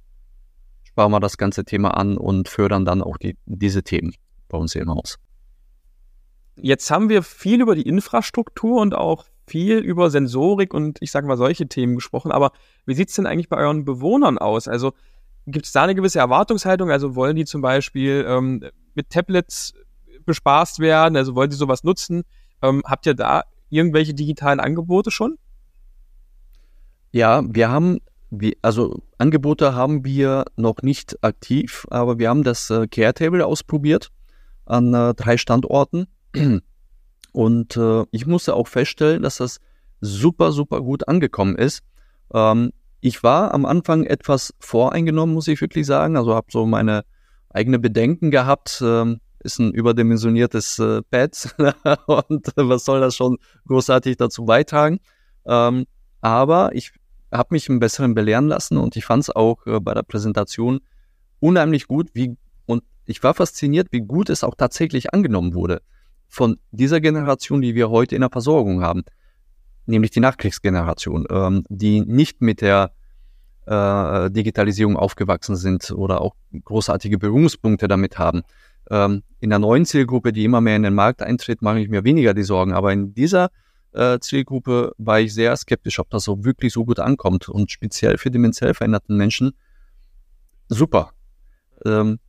sparen 0.84 1.12
wir 1.12 1.20
das 1.20 1.40
ganze 1.40 1.66
Thema 1.66 1.98
an 1.98 2.16
und 2.16 2.48
fördern 2.48 2.86
dann 2.86 3.02
auch 3.02 3.18
die, 3.18 3.38
diese 3.48 3.82
Themen 3.82 4.14
bei 4.50 4.58
uns 4.60 4.74
hier 4.74 4.84
im 4.84 4.92
Haus. 4.92 5.18
Jetzt 6.58 6.92
haben 6.92 7.10
wir 7.10 7.24
viel 7.24 7.60
über 7.62 7.74
die 7.74 7.88
Infrastruktur 7.90 8.82
und 8.82 8.94
auch 8.94 9.26
viel 9.50 9.80
über 9.80 10.10
Sensorik 10.10 10.74
und 10.74 10.98
ich 11.02 11.12
sage 11.12 11.28
mal 11.28 11.38
solche 11.38 11.68
Themen 11.68 11.96
gesprochen, 11.96 12.32
aber 12.32 12.52
wie 12.86 12.94
sieht 12.94 13.10
es 13.10 13.16
denn 13.16 13.26
eigentlich 13.26 13.50
bei 13.50 13.58
euren 13.58 13.86
Bewohnern 13.86 14.38
aus? 14.38 14.68
Also 14.68 14.94
gibt 15.48 15.66
es 15.66 15.72
da 15.72 15.84
eine 15.84 15.96
gewisse 15.96 16.20
Erwartungshaltung? 16.20 16.92
Also 16.92 17.16
wollen 17.16 17.36
die 17.36 17.46
zum 17.46 17.62
Beispiel 17.62 18.26
ähm, 18.28 18.64
mit 18.94 19.10
Tablets 19.10 19.74
bespaßt 20.26 20.80
werden? 20.80 21.16
Also 21.16 21.36
wollen 21.36 21.52
sie 21.52 21.58
sowas 21.58 21.84
nutzen? 21.84 22.24
Ähm, 22.62 22.84
habt 22.86 23.06
ihr 23.06 23.14
da 23.14 23.44
irgendwelche 23.70 24.14
digitalen 24.14 24.60
Angebote 24.60 25.12
schon? 25.12 25.38
Ja, 27.12 27.42
wir 27.46 27.70
haben, 27.70 28.00
also 28.62 29.02
Angebote 29.18 29.74
haben 29.74 30.06
wir 30.06 30.46
noch 30.56 30.82
nicht 30.84 31.24
aktiv, 31.24 31.88
aber 31.90 32.20
wir 32.20 32.30
haben 32.30 32.44
das 32.44 32.70
äh, 32.70 32.88
Care 32.88 33.14
Table 33.14 33.46
ausprobiert 33.46 34.12
an 34.66 34.94
äh, 34.94 35.14
drei 35.16 35.38
Standorten. 35.38 36.08
Und 37.32 37.78
äh, 37.78 38.06
ich 38.12 38.26
musste 38.26 38.56
auch 38.56 38.68
feststellen, 38.68 39.22
dass 39.22 39.38
das 39.38 39.60
super, 40.02 40.52
super 40.52 40.82
gut 40.82 41.08
angekommen 41.08 41.56
ist. 41.56 41.82
Ähm, 42.34 42.72
ich 43.02 43.24
war 43.24 43.54
am 43.54 43.66
Anfang 43.66 44.04
etwas 44.04 44.54
voreingenommen, 44.60 45.34
muss 45.34 45.48
ich 45.48 45.62
wirklich 45.62 45.86
sagen. 45.86 46.18
Also 46.18 46.36
habe 46.36 46.48
so 46.52 46.66
meine 46.66 47.04
eigene 47.50 47.80
Bedenken 47.80 48.32
gehabt. 48.32 48.82
Ähm, 48.84 49.20
ist 49.42 49.60
ein 49.60 49.72
überdimensioniertes 49.72 50.80
äh, 50.80 51.02
Pad 51.02 51.56
und 52.08 52.52
was 52.58 52.84
soll 52.84 53.00
das 53.00 53.16
schon 53.16 53.38
großartig 53.68 54.18
dazu 54.18 54.44
beitragen? 54.44 55.00
Ähm, 55.46 55.86
aber 56.20 56.76
ich 56.76 56.92
habe 57.32 57.50
mich 57.52 57.70
im 57.70 57.80
Besseren 57.80 58.16
belehren 58.16 58.50
lassen 58.50 58.78
und 58.78 58.98
ich 58.98 59.06
fand 59.06 59.24
es 59.24 59.30
auch 59.30 59.66
äh, 59.66 59.80
bei 59.80 59.94
der 59.94 60.04
Präsentation 60.04 60.82
unheimlich 61.40 61.88
gut, 61.88 62.10
wie 62.14 62.36
und 62.66 62.84
ich 63.06 63.24
war 63.24 63.34
fasziniert, 63.34 63.88
wie 63.92 64.02
gut 64.02 64.30
es 64.30 64.44
auch 64.44 64.56
tatsächlich 64.56 65.14
angenommen 65.14 65.54
wurde 65.54 65.82
von 66.30 66.58
dieser 66.72 67.02
Generation, 67.02 67.62
die 67.62 67.76
wir 67.76 67.90
heute 67.90 68.16
in 68.16 68.22
der 68.22 68.30
Versorgung 68.30 68.82
haben, 68.82 69.04
nämlich 69.88 70.12
die 70.12 70.20
Nachkriegsgeneration, 70.20 71.26
ähm, 71.30 71.66
die 71.70 72.02
nicht 72.02 72.42
mit 72.42 72.62
der 72.62 72.94
äh, 73.66 74.32
Digitalisierung 74.32 74.96
aufgewachsen 74.96 75.56
sind 75.56 75.92
oder 75.92 76.22
auch 76.22 76.36
großartige 76.64 77.18
Berührungspunkte 77.18 77.88
damit 77.88 78.18
haben. 78.18 78.44
Ähm, 78.90 79.24
in 79.40 79.50
der 79.50 79.60
neuen 79.60 79.86
Zielgruppe, 79.86 80.32
die 80.32 80.46
immer 80.46 80.62
mehr 80.62 80.76
in 80.76 80.84
den 80.84 80.94
Markt 80.94 81.22
eintritt, 81.22 81.62
mache 81.62 81.80
ich 81.80 81.90
mir 81.90 82.04
weniger 82.04 82.34
die 82.34 82.44
Sorgen. 82.44 82.74
Aber 82.74 82.94
in 82.94 83.14
dieser 83.14 83.50
äh, 83.92 84.20
Zielgruppe 84.20 84.94
war 84.98 85.20
ich 85.20 85.34
sehr 85.34 85.56
skeptisch, 85.58 86.00
ob 86.00 86.10
das 86.10 86.24
so 86.24 86.44
wirklich 86.46 86.74
so 86.74 86.86
gut 86.86 87.00
ankommt. 87.00 87.50
Und 87.50 87.72
speziell 87.72 88.18
für 88.18 88.32
demenziell 88.32 88.74
veränderten 88.74 89.18
Menschen, 89.18 89.52
super. 90.68 91.12
Ähm, 91.86 92.20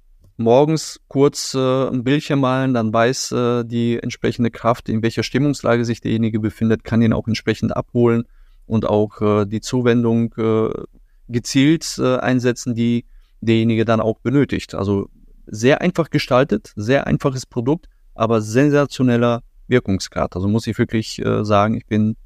morgens 0.40 1.00
kurz 1.08 1.54
äh, 1.54 1.88
ein 1.88 2.02
Bildchen 2.02 2.40
malen, 2.40 2.74
dann 2.74 2.92
weiß 2.92 3.32
äh, 3.32 3.64
die 3.64 3.98
entsprechende 4.02 4.50
Kraft, 4.50 4.88
in 4.88 5.02
welcher 5.02 5.22
Stimmungslage 5.22 5.84
sich 5.84 6.00
derjenige 6.00 6.40
befindet, 6.40 6.82
kann 6.82 7.02
ihn 7.02 7.12
auch 7.12 7.28
entsprechend 7.28 7.76
abholen 7.76 8.24
und 8.66 8.86
auch 8.86 9.20
äh, 9.20 9.46
die 9.46 9.60
Zuwendung 9.60 10.34
äh, 10.36 10.70
gezielt 11.28 11.98
äh, 11.98 12.16
einsetzen, 12.16 12.74
die 12.74 13.04
derjenige 13.40 13.84
dann 13.84 14.00
auch 14.00 14.18
benötigt. 14.18 14.74
Also 14.74 15.08
sehr 15.46 15.80
einfach 15.80 16.10
gestaltet, 16.10 16.72
sehr 16.76 17.06
einfaches 17.06 17.46
Produkt, 17.46 17.86
aber 18.14 18.40
sensationeller 18.40 19.42
Wirkungsgrad. 19.68 20.36
Also 20.36 20.48
muss 20.48 20.66
ich 20.66 20.78
wirklich 20.78 21.24
äh, 21.24 21.44
sagen, 21.44 21.74
ich 21.74 21.86
bin, 21.86 22.16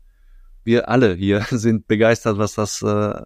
wir 0.64 0.88
alle 0.88 1.14
hier 1.14 1.44
sind 1.50 1.86
begeistert, 1.86 2.38
was 2.38 2.54
das 2.54 2.82
äh, 2.82 3.22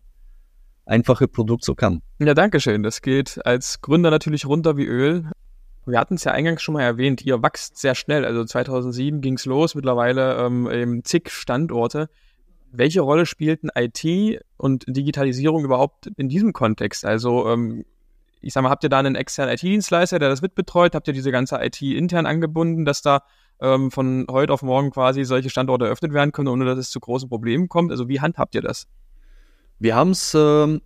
einfache 0.89 1.29
Produkt 1.29 1.65
so 1.65 1.75
kann. 1.75 2.03
Ja, 2.19 2.35
danke 2.35 2.61
schön. 2.61 2.83
Das 2.83 3.03
geht 3.03 3.45
als 3.47 3.81
Gründer 3.81 4.11
natürlich 4.11 4.47
runter 4.47 4.77
wie 4.77 4.87
Öl. 4.87 5.31
Wir 5.87 5.99
hatten 5.99 6.15
es 6.15 6.25
ja 6.25 6.33
eingangs 6.33 6.63
schon 6.63 6.75
mal 6.75 6.83
erwähnt, 6.83 7.25
ihr 7.25 7.43
wächst 7.43 7.79
sehr 7.79 7.95
schnell. 7.95 8.25
Also 8.25 8.45
2007 8.45 9.21
ging 9.21 9.35
es 9.35 9.47
los, 9.47 9.75
mittlerweile 9.75 10.37
ähm, 10.37 10.71
eben 10.71 11.05
zig 11.05 11.31
Standorte. 11.31 12.11
Welche 12.71 13.01
Rolle 13.01 13.25
spielten 13.25 13.71
IT 13.75 14.43
und 14.59 14.85
Digitalisierung 14.87 15.65
überhaupt 15.65 16.09
in 16.17 16.29
diesem 16.29 16.53
Kontext? 16.53 17.07
Also 17.07 17.49
ähm, 17.49 17.85
ich 18.41 18.53
sag 18.53 18.63
mal, 18.63 18.71
habt 18.71 18.85
ihr 18.85 18.91
da 18.91 18.99
einen 18.99 19.15
externen 19.15 19.55
IT-Dienstleister, 19.55 20.19
der 20.19 20.29
das 20.29 20.43
mitbetreut? 20.43 20.95
Habt 20.95 21.09
ihr 21.09 21.15
diese 21.15 21.33
ganze 21.33 21.57
IT 21.63 21.81
intern 21.81 22.27
angebunden, 22.27 22.85
dass 22.85 23.01
da 23.01 23.23
ähm, 23.61 23.91
von 23.91 24.27
heute 24.31 24.53
auf 24.53 24.63
morgen 24.63 24.91
quasi 24.91 25.25
solche 25.25 25.49
Standorte 25.49 25.87
eröffnet 25.87 26.13
werden 26.13 26.33
können, 26.33 26.49
ohne 26.49 26.67
dass 26.67 26.79
es 26.79 26.91
zu 26.91 27.01
großen 27.01 27.29
Problemen 27.29 27.69
kommt? 27.69 27.91
Also 27.91 28.09
wie 28.09 28.21
handhabt 28.21 28.55
ihr 28.55 28.63
das? 28.63 28.87
Wir 29.79 29.95
haben 29.95 30.11
es 30.11 30.35
ähm, 30.35 30.83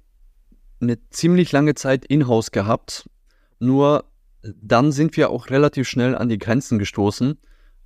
eine 0.81 0.98
ziemlich 1.11 1.52
lange 1.52 1.74
Zeit 1.74 2.05
in-house 2.05 2.50
gehabt, 2.50 3.09
nur 3.59 4.05
dann 4.42 4.92
sind 4.92 5.16
wir 5.16 5.31
auch 5.31 5.50
relativ 5.50 5.88
schnell 5.88 6.16
an 6.16 6.28
die 6.28 6.38
Grenzen 6.38 6.78
gestoßen, 6.78 7.38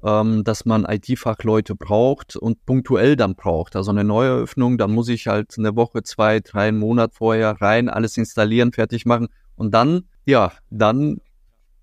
ähm, 0.02 0.44
dass 0.44 0.64
man 0.64 0.84
IT-Fachleute 0.84 1.74
braucht 1.74 2.36
und 2.36 2.64
punktuell 2.64 3.16
dann 3.16 3.34
braucht. 3.34 3.76
Also 3.76 3.90
eine 3.90 4.04
Neueröffnung, 4.04 4.78
dann 4.78 4.92
muss 4.92 5.08
ich 5.08 5.26
halt 5.26 5.54
eine 5.58 5.76
Woche, 5.76 6.02
zwei, 6.02 6.40
drei, 6.40 6.68
einen 6.68 6.78
Monat 6.78 7.14
vorher 7.14 7.60
rein, 7.60 7.88
alles 7.88 8.16
installieren, 8.16 8.72
fertig 8.72 9.06
machen 9.06 9.28
und 9.54 9.72
dann, 9.72 10.04
ja, 10.24 10.52
dann 10.70 11.20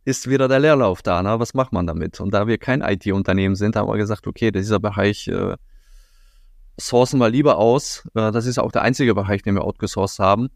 ist 0.05 0.29
wieder 0.29 0.47
der 0.47 0.59
Leerlauf 0.59 1.01
da. 1.01 1.23
Ne? 1.23 1.39
Was 1.39 1.53
macht 1.53 1.71
man 1.71 1.88
damit? 1.88 2.19
Und 2.19 2.33
da 2.33 2.47
wir 2.47 2.57
kein 2.57 2.81
IT-Unternehmen 2.81 3.55
sind, 3.55 3.75
haben 3.75 3.88
wir 3.88 3.97
gesagt, 3.97 4.27
okay, 4.27 4.51
dieser 4.51 4.79
Bereich 4.79 5.27
äh, 5.29 5.55
sourcen 6.77 7.19
wir 7.19 7.29
lieber 7.29 7.57
aus. 7.57 8.07
Äh, 8.15 8.31
das 8.31 8.45
ist 8.45 8.59
auch 8.59 8.71
der 8.71 8.81
einzige 8.81 9.13
Bereich, 9.15 9.41
den 9.43 9.55
wir 9.55 9.63
outgesourced 9.63 10.19
haben, 10.19 10.49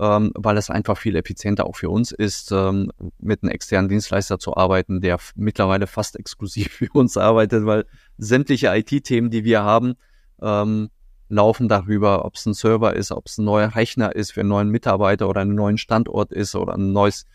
ähm, 0.00 0.32
weil 0.34 0.56
es 0.56 0.70
einfach 0.70 0.98
viel 0.98 1.16
effizienter 1.16 1.66
auch 1.66 1.76
für 1.76 1.90
uns 1.90 2.12
ist, 2.12 2.52
ähm, 2.52 2.90
mit 3.18 3.42
einem 3.42 3.50
externen 3.50 3.88
Dienstleister 3.88 4.38
zu 4.38 4.56
arbeiten, 4.56 5.00
der 5.00 5.18
mittlerweile 5.36 5.86
fast 5.86 6.16
exklusiv 6.18 6.72
für 6.72 6.88
uns 6.92 7.16
arbeitet, 7.16 7.66
weil 7.66 7.86
sämtliche 8.18 8.74
IT-Themen, 8.74 9.30
die 9.30 9.44
wir 9.44 9.62
haben, 9.62 9.94
ähm, 10.42 10.90
laufen 11.28 11.68
darüber, 11.68 12.24
ob 12.24 12.34
es 12.34 12.46
ein 12.46 12.54
Server 12.54 12.94
ist, 12.94 13.10
ob 13.10 13.26
es 13.26 13.38
ein 13.38 13.44
neuer 13.44 13.74
Rechner 13.74 14.14
ist 14.14 14.32
für 14.32 14.40
einen 14.40 14.50
neuen 14.50 14.68
Mitarbeiter 14.68 15.28
oder 15.28 15.40
einen 15.40 15.54
neuen 15.54 15.78
Standort 15.78 16.32
ist 16.32 16.54
oder 16.54 16.74
ein 16.74 16.92
neues 16.92 17.26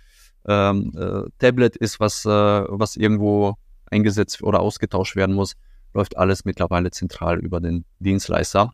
ähm, 0.48 0.94
äh, 0.96 1.30
Tablet 1.40 1.76
ist, 1.76 2.00
was, 2.00 2.26
äh, 2.26 2.30
was 2.30 2.96
irgendwo 2.96 3.56
eingesetzt 3.92 4.42
oder 4.44 4.60
ausgetauscht 4.60 5.16
werden 5.16 5.36
muss, 5.36 5.56
läuft 6.00 6.18
alles 6.18 6.46
mittlerweile 6.46 6.92
zentral 6.92 7.40
über 7.40 7.60
den 7.60 7.84
Dienstleister. 8.00 8.74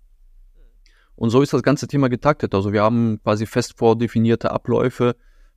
Und 1.16 1.32
so 1.32 1.42
ist 1.42 1.54
das 1.54 1.64
ganze 1.64 1.88
Thema 1.88 2.08
getaktet. 2.08 2.54
Also 2.54 2.72
wir 2.72 2.84
haben 2.84 3.20
quasi 3.24 3.48
fest 3.48 3.74
vordefinierte 3.78 4.52
Abläufe. 4.52 5.16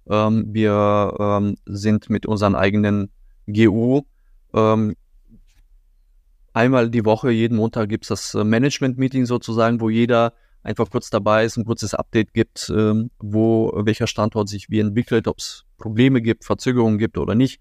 Ähm, 0.08 0.46
wir 0.48 1.14
ähm, 1.18 1.56
sind 1.66 2.08
mit 2.08 2.24
unseren 2.24 2.54
eigenen 2.54 3.10
GU 3.46 4.02
ähm, 4.54 4.94
einmal 6.54 6.90
die 6.90 7.04
Woche, 7.04 7.30
jeden 7.30 7.56
Montag 7.56 7.88
gibt's 7.88 8.08
das 8.08 8.34
äh, 8.34 8.44
Management-Meeting 8.44 9.26
sozusagen, 9.26 9.80
wo 9.80 9.90
jeder 9.90 10.32
einfach 10.62 10.90
kurz 10.90 11.10
dabei 11.10 11.44
ist, 11.44 11.56
ein 11.56 11.64
kurzes 11.64 11.94
Update 11.94 12.32
gibt, 12.32 12.72
ähm, 12.74 13.10
wo 13.18 13.72
welcher 13.84 14.06
Standort 14.06 14.48
sich 14.48 14.70
wie 14.70 14.80
entwickelt, 14.80 15.28
ob 15.28 15.38
es 15.38 15.64
Probleme 15.76 16.22
gibt, 16.22 16.44
Verzögerungen 16.44 16.98
gibt 16.98 17.18
oder 17.18 17.34
nicht. 17.34 17.60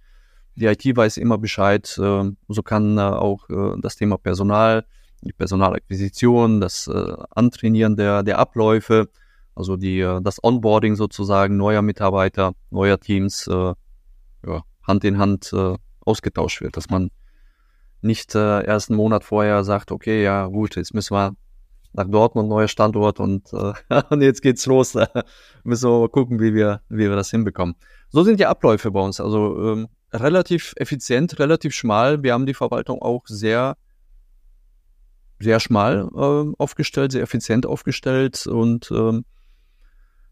Die 0.58 0.66
IT 0.66 0.98
weiß 0.98 1.18
immer 1.18 1.38
Bescheid. 1.38 1.86
Äh, 2.02 2.32
so 2.48 2.64
kann 2.64 2.98
äh, 2.98 3.02
auch 3.02 3.48
äh, 3.50 3.80
das 3.80 3.96
Thema 3.96 4.18
Personal, 4.18 4.86
die 5.22 5.32
Personalakquisition, 5.32 6.60
das 6.60 6.88
äh, 6.88 7.14
Antrainieren 7.30 7.96
der, 7.96 8.24
der 8.24 8.40
Abläufe, 8.40 9.10
also 9.54 9.78
die, 9.78 10.00
äh, 10.00 10.20
das 10.22 10.44
Onboarding 10.44 10.96
sozusagen 10.96 11.58
neuer 11.58 11.84
Mitarbeiter, 11.84 12.54
neuer 12.72 13.00
Teams, 13.00 13.46
äh, 13.46 13.74
ja, 14.48 14.64
Hand 14.82 15.04
in 15.04 15.20
Hand 15.20 15.54
äh, 15.54 15.76
ausgetauscht 16.02 16.62
wird, 16.62 16.76
dass 16.76 16.90
man 16.90 17.12
nicht 18.02 18.34
äh, 18.34 18.66
erst 18.66 18.90
einen 18.90 18.98
Monat 18.98 19.24
vorher 19.24 19.64
sagt, 19.64 19.92
okay, 19.92 20.24
ja 20.24 20.48
gut, 20.48 20.76
jetzt 20.76 20.96
müssen 20.96 21.14
wir 21.14 21.36
nach 21.94 22.08
Dortmund, 22.10 22.50
neuer 22.50 22.68
Standort 22.68 23.20
und, 23.20 23.54
äh, 23.54 23.74
und 24.10 24.22
jetzt 24.22 24.42
geht's 24.42 24.66
los. 24.66 24.96
Müssen 25.64 25.90
wir 25.90 26.10
gucken, 26.10 26.40
wie 26.40 26.56
wir, 26.56 26.82
wie 26.90 27.10
wir 27.10 27.16
das 27.16 27.30
hinbekommen. 27.30 27.76
So 28.10 28.24
sind 28.24 28.40
die 28.40 28.46
Abläufe 28.48 28.90
bei 28.90 29.02
uns. 29.02 29.20
Also 29.20 29.74
ähm, 29.74 29.88
relativ 30.14 30.74
effizient, 30.78 31.40
relativ 31.40 31.74
schmal. 31.74 32.24
Wir 32.24 32.34
haben 32.34 32.46
die 32.46 32.54
Verwaltung 32.54 33.02
auch 33.02 33.26
sehr, 33.28 33.78
sehr 35.40 35.60
schmal 35.60 36.10
äh, 36.14 36.54
aufgestellt, 36.58 37.12
sehr 37.12 37.24
effizient 37.24 37.66
aufgestellt 37.66 38.48
und 38.48 38.92
ähm, 38.92 39.26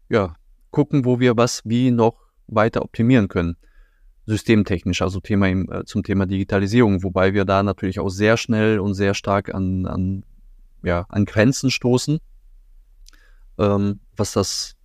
ja, 0.08 0.34
gucken, 0.70 1.04
wo 1.04 1.20
wir 1.20 1.36
was 1.36 1.62
wie 1.64 1.90
noch 1.90 2.16
weiter 2.46 2.82
optimieren 2.82 3.28
können 3.28 3.56
systemtechnisch, 4.26 5.02
also 5.02 5.20
Thema 5.20 5.48
im, 5.48 5.70
äh, 5.70 5.84
zum 5.84 6.02
Thema 6.02 6.26
Digitalisierung, 6.26 7.02
wobei 7.02 7.32
wir 7.32 7.44
da 7.44 7.62
natürlich 7.62 8.00
auch 8.00 8.08
sehr 8.08 8.36
schnell 8.36 8.80
und 8.80 8.94
sehr 8.94 9.14
stark 9.14 9.54
an, 9.54 9.86
an, 9.86 10.24
ja, 10.82 11.06
an 11.08 11.24
Grenzen 11.24 11.70
stoßen, 11.70 12.18
ähm, 13.58 14.00
was 14.16 14.32
das 14.32 14.75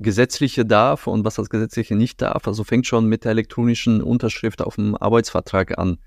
Gesetzliche 0.00 0.64
darf 0.64 1.06
und 1.06 1.24
was 1.24 1.34
das 1.34 1.50
Gesetzliche 1.50 1.94
nicht 1.94 2.20
darf. 2.22 2.48
Also 2.48 2.64
fängt 2.64 2.86
schon 2.86 3.06
mit 3.06 3.24
der 3.24 3.32
elektronischen 3.32 4.02
Unterschrift 4.02 4.62
auf 4.62 4.76
dem 4.76 4.96
Arbeitsvertrag 4.96 5.78
an. 5.78 5.98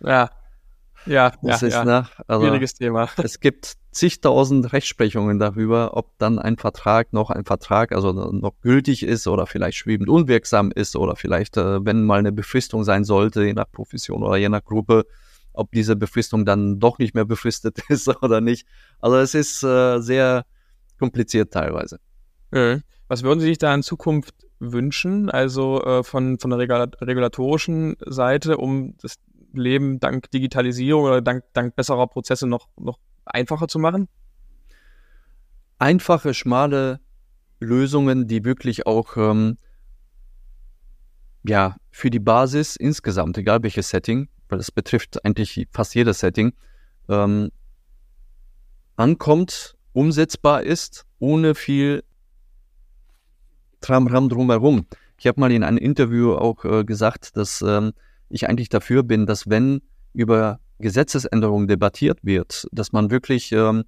Ja, 0.00 0.30
ja, 1.06 1.32
das 1.42 1.60
ja, 1.60 1.66
ist, 1.68 1.74
ja. 1.74 1.84
Ne, 1.84 2.06
also 2.26 2.46
schwieriges 2.46 2.74
Thema. 2.74 3.08
Es 3.22 3.40
gibt 3.40 3.74
zigtausend 3.90 4.72
Rechtsprechungen 4.72 5.38
darüber, 5.38 5.96
ob 5.96 6.16
dann 6.18 6.38
ein 6.38 6.56
Vertrag 6.56 7.12
noch 7.12 7.30
ein 7.30 7.44
Vertrag, 7.44 7.92
also 7.92 8.12
noch 8.12 8.60
gültig 8.60 9.02
ist 9.02 9.26
oder 9.26 9.46
vielleicht 9.46 9.78
schwebend 9.78 10.08
unwirksam 10.08 10.72
ist 10.72 10.96
oder 10.96 11.16
vielleicht, 11.16 11.56
äh, 11.56 11.84
wenn 11.84 12.04
mal 12.04 12.18
eine 12.18 12.32
Befristung 12.32 12.84
sein 12.84 13.04
sollte, 13.04 13.44
je 13.44 13.52
nach 13.52 13.70
Profession 13.70 14.22
oder 14.22 14.36
je 14.36 14.48
nach 14.48 14.64
Gruppe, 14.64 15.04
ob 15.52 15.70
diese 15.72 15.94
Befristung 15.94 16.44
dann 16.44 16.80
doch 16.80 16.98
nicht 16.98 17.14
mehr 17.14 17.24
befristet 17.24 17.78
ist 17.88 18.08
oder 18.22 18.40
nicht. 18.40 18.66
Also 19.00 19.16
es 19.18 19.34
ist 19.34 19.62
äh, 19.62 20.00
sehr 20.00 20.46
kompliziert 20.98 21.52
teilweise. 21.52 22.00
Was 23.08 23.22
würden 23.22 23.40
Sie 23.40 23.46
sich 23.46 23.58
da 23.58 23.74
in 23.74 23.82
Zukunft 23.82 24.34
wünschen, 24.58 25.30
also 25.30 25.82
äh, 25.82 26.02
von, 26.02 26.38
von 26.38 26.50
der 26.50 26.58
regulatorischen 26.58 27.96
Seite, 28.06 28.56
um 28.56 28.96
das 29.00 29.16
Leben 29.52 30.00
dank 30.00 30.30
Digitalisierung 30.30 31.04
oder 31.04 31.20
dank, 31.20 31.44
dank 31.52 31.76
besserer 31.76 32.06
Prozesse 32.06 32.46
noch, 32.46 32.68
noch 32.78 32.98
einfacher 33.24 33.68
zu 33.68 33.78
machen? 33.78 34.08
Einfache, 35.78 36.34
schmale 36.34 37.00
Lösungen, 37.60 38.26
die 38.26 38.44
wirklich 38.44 38.86
auch 38.86 39.16
ähm, 39.16 39.58
ja, 41.44 41.76
für 41.90 42.10
die 42.10 42.20
Basis 42.20 42.76
insgesamt, 42.76 43.36
egal 43.38 43.62
welches 43.62 43.90
Setting, 43.90 44.28
weil 44.48 44.58
das 44.58 44.70
betrifft 44.70 45.24
eigentlich 45.24 45.66
fast 45.70 45.94
jedes 45.94 46.20
Setting, 46.20 46.54
ähm, 47.08 47.50
ankommt, 48.96 49.76
umsetzbar 49.92 50.62
ist, 50.62 51.04
ohne 51.18 51.54
viel 51.54 52.02
Tramram 53.84 54.30
drumherum. 54.30 54.86
Ich 55.18 55.26
habe 55.26 55.38
mal 55.38 55.52
in 55.52 55.62
einem 55.62 55.76
Interview 55.76 56.32
auch 56.32 56.64
äh, 56.64 56.84
gesagt, 56.84 57.36
dass 57.36 57.60
ähm, 57.60 57.92
ich 58.30 58.48
eigentlich 58.48 58.70
dafür 58.70 59.02
bin, 59.02 59.26
dass 59.26 59.50
wenn 59.50 59.82
über 60.14 60.58
Gesetzesänderungen 60.78 61.68
debattiert 61.68 62.18
wird, 62.22 62.66
dass 62.72 62.92
man 62.92 63.10
wirklich 63.10 63.52
ähm, 63.52 63.84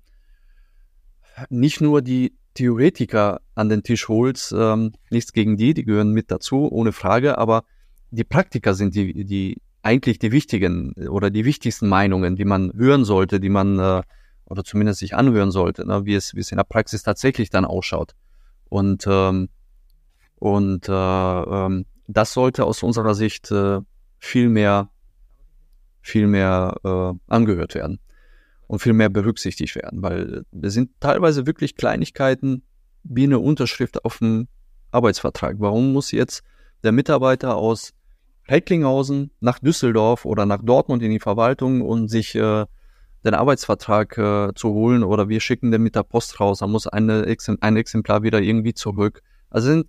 nicht 1.48 1.80
nur 1.80 2.02
die 2.02 2.34
Theoretiker 2.52 3.40
an 3.54 3.70
den 3.70 3.82
Tisch 3.82 4.08
holst, 4.08 4.52
ähm, 4.52 4.92
nichts 5.10 5.32
gegen 5.32 5.56
die, 5.56 5.72
die 5.72 5.84
gehören 5.84 6.12
mit 6.12 6.30
dazu, 6.30 6.70
ohne 6.70 6.92
Frage, 6.92 7.38
aber 7.38 7.64
die 8.10 8.24
Praktiker 8.24 8.74
sind 8.74 8.94
die, 8.94 9.24
die 9.24 9.56
eigentlich 9.82 10.18
die 10.18 10.30
wichtigen 10.30 10.92
oder 11.08 11.30
die 11.30 11.46
wichtigsten 11.46 11.88
Meinungen, 11.88 12.36
die 12.36 12.44
man 12.44 12.70
hören 12.74 13.06
sollte, 13.06 13.40
die 13.40 13.48
man 13.48 13.78
äh, 13.78 14.02
oder 14.44 14.62
zumindest 14.62 15.00
sich 15.00 15.14
anhören 15.14 15.50
sollte, 15.50 15.86
ne, 15.86 16.04
wie 16.04 16.14
es 16.14 16.34
wie 16.34 16.40
es 16.40 16.50
in 16.50 16.58
der 16.58 16.64
Praxis 16.64 17.02
tatsächlich 17.02 17.48
dann 17.48 17.64
ausschaut. 17.64 18.12
Und 18.68 19.06
ähm, 19.08 19.48
und 20.36 20.88
äh, 20.88 20.92
ähm, 20.92 21.86
das 22.06 22.32
sollte 22.32 22.64
aus 22.64 22.82
unserer 22.82 23.14
Sicht 23.14 23.50
äh, 23.50 23.80
viel 24.18 24.48
mehr 24.48 24.90
viel 26.00 26.28
mehr 26.28 26.76
äh, 26.84 27.32
angehört 27.32 27.74
werden 27.74 27.98
und 28.68 28.78
viel 28.78 28.92
mehr 28.92 29.08
berücksichtigt 29.08 29.74
werden, 29.74 30.02
weil 30.02 30.44
es 30.62 30.72
sind 30.72 30.90
teilweise 31.00 31.46
wirklich 31.46 31.74
Kleinigkeiten 31.74 32.62
wie 33.02 33.24
eine 33.24 33.40
Unterschrift 33.40 34.04
auf 34.04 34.18
dem 34.18 34.46
Arbeitsvertrag. 34.92 35.56
Warum 35.58 35.92
muss 35.92 36.12
jetzt 36.12 36.42
der 36.84 36.92
Mitarbeiter 36.92 37.56
aus 37.56 37.92
Recklinghausen 38.48 39.32
nach 39.40 39.58
Düsseldorf 39.58 40.24
oder 40.24 40.46
nach 40.46 40.62
Dortmund 40.62 41.02
in 41.02 41.10
die 41.10 41.20
Verwaltung 41.20 41.82
und 41.82 42.08
sich 42.08 42.34
äh, 42.36 42.64
den 43.24 43.34
Arbeitsvertrag 43.34 44.16
äh, 44.16 44.54
zu 44.54 44.68
holen 44.68 45.02
oder 45.02 45.28
wir 45.28 45.40
schicken 45.40 45.72
den 45.72 45.82
mit 45.82 45.96
der 45.96 46.04
Post 46.04 46.38
raus, 46.38 46.60
dann 46.60 46.70
muss 46.70 46.86
eine, 46.86 47.26
ein 47.60 47.76
Exemplar 47.76 48.22
wieder 48.22 48.40
irgendwie 48.40 48.74
zurück. 48.74 49.22
Also 49.50 49.68
sind 49.68 49.86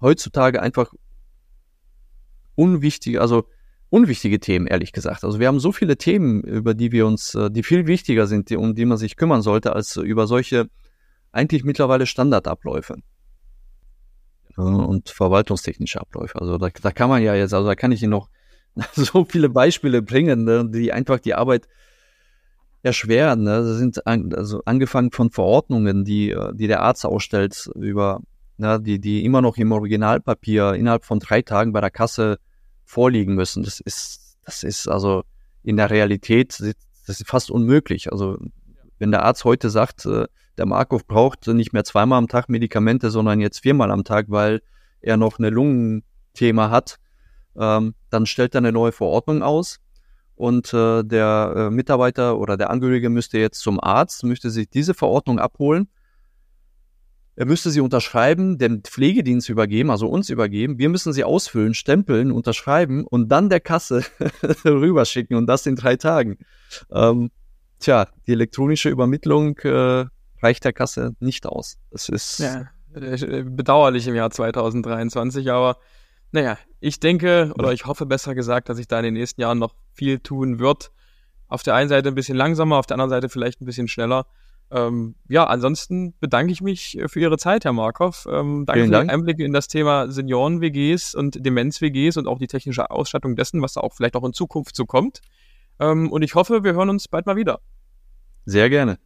heutzutage 0.00 0.62
einfach 0.62 0.92
unwichtige, 2.54 3.20
also 3.20 3.48
unwichtige 3.90 4.40
Themen, 4.40 4.66
ehrlich 4.66 4.92
gesagt. 4.92 5.24
Also 5.24 5.38
wir 5.40 5.46
haben 5.46 5.60
so 5.60 5.72
viele 5.72 5.96
Themen, 5.96 6.42
über 6.42 6.74
die 6.74 6.92
wir 6.92 7.06
uns, 7.06 7.34
äh, 7.34 7.50
die 7.50 7.62
viel 7.62 7.86
wichtiger 7.86 8.26
sind, 8.26 8.50
um 8.52 8.74
die 8.74 8.84
man 8.84 8.98
sich 8.98 9.16
kümmern 9.16 9.42
sollte, 9.42 9.74
als 9.74 9.96
über 9.96 10.26
solche 10.26 10.68
eigentlich 11.32 11.64
mittlerweile 11.64 12.06
Standardabläufe 12.06 12.96
und 14.56 15.10
verwaltungstechnische 15.10 16.00
Abläufe. 16.00 16.40
Also 16.40 16.58
da, 16.58 16.68
da 16.68 16.90
kann 16.92 17.08
man 17.08 17.22
ja 17.22 17.34
jetzt, 17.34 17.54
also 17.54 17.66
da 17.66 17.74
kann 17.74 17.92
ich 17.92 18.02
Ihnen 18.02 18.10
noch 18.10 18.28
so 18.92 19.24
viele 19.24 19.48
Beispiele 19.48 20.02
bringen, 20.02 20.44
ne, 20.44 20.68
die 20.68 20.92
einfach 20.92 21.18
die 21.18 21.34
Arbeit 21.34 21.68
erschweren. 22.82 23.42
Ne? 23.42 23.62
Das 23.62 23.78
sind 23.78 24.06
an, 24.06 24.32
also 24.34 24.62
angefangen 24.64 25.10
von 25.10 25.30
Verordnungen, 25.30 26.04
die, 26.04 26.30
äh, 26.30 26.54
die 26.54 26.66
der 26.66 26.82
Arzt 26.82 27.04
ausstellt 27.04 27.70
über, 27.74 28.20
ne, 28.56 28.80
die, 28.80 29.00
die 29.00 29.24
immer 29.24 29.42
noch 29.42 29.56
im 29.56 29.72
Originalpapier 29.72 30.74
innerhalb 30.74 31.04
von 31.04 31.18
drei 31.20 31.42
Tagen 31.42 31.72
bei 31.72 31.80
der 31.80 31.90
Kasse 31.90 32.38
vorliegen 32.84 33.34
müssen. 33.34 33.62
Das 33.62 33.80
ist, 33.80 34.36
das 34.44 34.62
ist 34.62 34.88
also 34.88 35.24
in 35.62 35.76
der 35.76 35.90
Realität, 35.90 36.58
das 36.60 37.20
ist 37.20 37.28
fast 37.28 37.50
unmöglich. 37.50 38.12
Also 38.12 38.38
wenn 38.98 39.10
der 39.10 39.22
Arzt 39.22 39.44
heute 39.44 39.70
sagt, 39.70 40.06
äh, 40.06 40.26
der 40.56 40.66
Markov 40.66 41.06
braucht 41.06 41.46
nicht 41.48 41.72
mehr 41.72 41.84
zweimal 41.84 42.18
am 42.18 42.28
Tag 42.28 42.48
Medikamente, 42.48 43.10
sondern 43.10 43.40
jetzt 43.40 43.60
viermal 43.60 43.90
am 43.90 44.04
Tag, 44.04 44.26
weil 44.28 44.62
er 45.00 45.16
noch 45.16 45.38
eine 45.38 45.50
Lungenthema 45.50 46.70
hat, 46.70 46.98
ähm, 47.56 47.94
dann 48.10 48.26
stellt 48.26 48.54
er 48.54 48.58
eine 48.58 48.72
neue 48.72 48.92
Verordnung 48.92 49.42
aus 49.42 49.80
und 50.36 50.72
äh, 50.72 51.02
der 51.04 51.54
äh, 51.56 51.70
Mitarbeiter 51.70 52.38
oder 52.38 52.56
der 52.56 52.70
Angehörige 52.70 53.10
müsste 53.10 53.38
jetzt 53.38 53.60
zum 53.60 53.80
Arzt, 53.80 54.24
möchte 54.24 54.50
sich 54.50 54.68
diese 54.68 54.94
Verordnung 54.94 55.38
abholen. 55.38 55.88
Er 57.36 57.46
müsste 57.46 57.70
sie 57.70 57.80
unterschreiben, 57.80 58.58
den 58.58 58.82
Pflegedienst 58.82 59.48
übergeben, 59.48 59.90
also 59.90 60.08
uns 60.08 60.30
übergeben. 60.30 60.78
Wir 60.78 60.88
müssen 60.88 61.12
sie 61.12 61.24
ausfüllen, 61.24 61.74
stempeln, 61.74 62.30
unterschreiben 62.30 63.04
und 63.04 63.28
dann 63.28 63.48
der 63.48 63.60
Kasse 63.60 64.04
rüberschicken 64.64 65.36
und 65.36 65.46
das 65.46 65.66
in 65.66 65.74
drei 65.74 65.96
Tagen. 65.96 66.38
Ähm, 66.92 67.30
tja, 67.80 68.06
die 68.26 68.32
elektronische 68.32 68.88
Übermittlung 68.88 69.58
äh, 69.58 70.06
reicht 70.42 70.64
der 70.64 70.72
Kasse 70.72 71.16
nicht 71.18 71.46
aus. 71.46 71.76
Das 71.90 72.08
ist 72.08 72.38
ja, 72.38 72.68
äh, 72.94 73.42
bedauerlich 73.42 74.06
im 74.06 74.14
Jahr 74.14 74.30
2023, 74.30 75.50
aber 75.50 75.78
naja, 76.30 76.58
ich 76.80 77.00
denke 77.00 77.52
oder 77.58 77.72
ich 77.72 77.86
hoffe 77.86 78.06
besser 78.06 78.34
gesagt, 78.34 78.68
dass 78.68 78.76
sich 78.76 78.88
da 78.88 78.98
in 78.98 79.04
den 79.04 79.14
nächsten 79.14 79.40
Jahren 79.40 79.58
noch 79.58 79.74
viel 79.92 80.20
tun 80.20 80.58
wird. 80.58 80.92
Auf 81.48 81.62
der 81.62 81.74
einen 81.74 81.88
Seite 81.88 82.08
ein 82.08 82.14
bisschen 82.14 82.36
langsamer, 82.36 82.76
auf 82.76 82.86
der 82.86 82.94
anderen 82.94 83.10
Seite 83.10 83.28
vielleicht 83.28 83.60
ein 83.60 83.66
bisschen 83.66 83.88
schneller. 83.88 84.26
Ähm, 84.70 85.14
ja, 85.28 85.44
ansonsten 85.44 86.14
bedanke 86.20 86.52
ich 86.52 86.60
mich 86.60 86.98
für 87.06 87.20
Ihre 87.20 87.38
Zeit, 87.38 87.64
Herr 87.64 87.72
Markov. 87.72 88.26
Ähm, 88.30 88.64
danke 88.66 88.82
Vielen 88.82 88.92
für 88.92 89.00
den 89.00 89.10
Einblick 89.10 89.38
in 89.38 89.52
das 89.52 89.68
Thema 89.68 90.10
Senioren-WGs 90.10 91.14
und 91.14 91.44
Demenz-WGs 91.44 92.16
und 92.16 92.26
auch 92.26 92.38
die 92.38 92.46
technische 92.46 92.90
Ausstattung 92.90 93.36
dessen, 93.36 93.62
was 93.62 93.74
da 93.74 93.80
auch 93.82 93.94
vielleicht 93.94 94.16
auch 94.16 94.24
in 94.24 94.32
Zukunft 94.32 94.74
so 94.74 94.84
kommt. 94.84 95.20
Ähm, 95.78 96.10
und 96.10 96.22
ich 96.22 96.34
hoffe, 96.34 96.64
wir 96.64 96.74
hören 96.74 96.90
uns 96.90 97.08
bald 97.08 97.26
mal 97.26 97.36
wieder. 97.36 97.60
Sehr 98.46 98.68
gerne. 98.68 98.98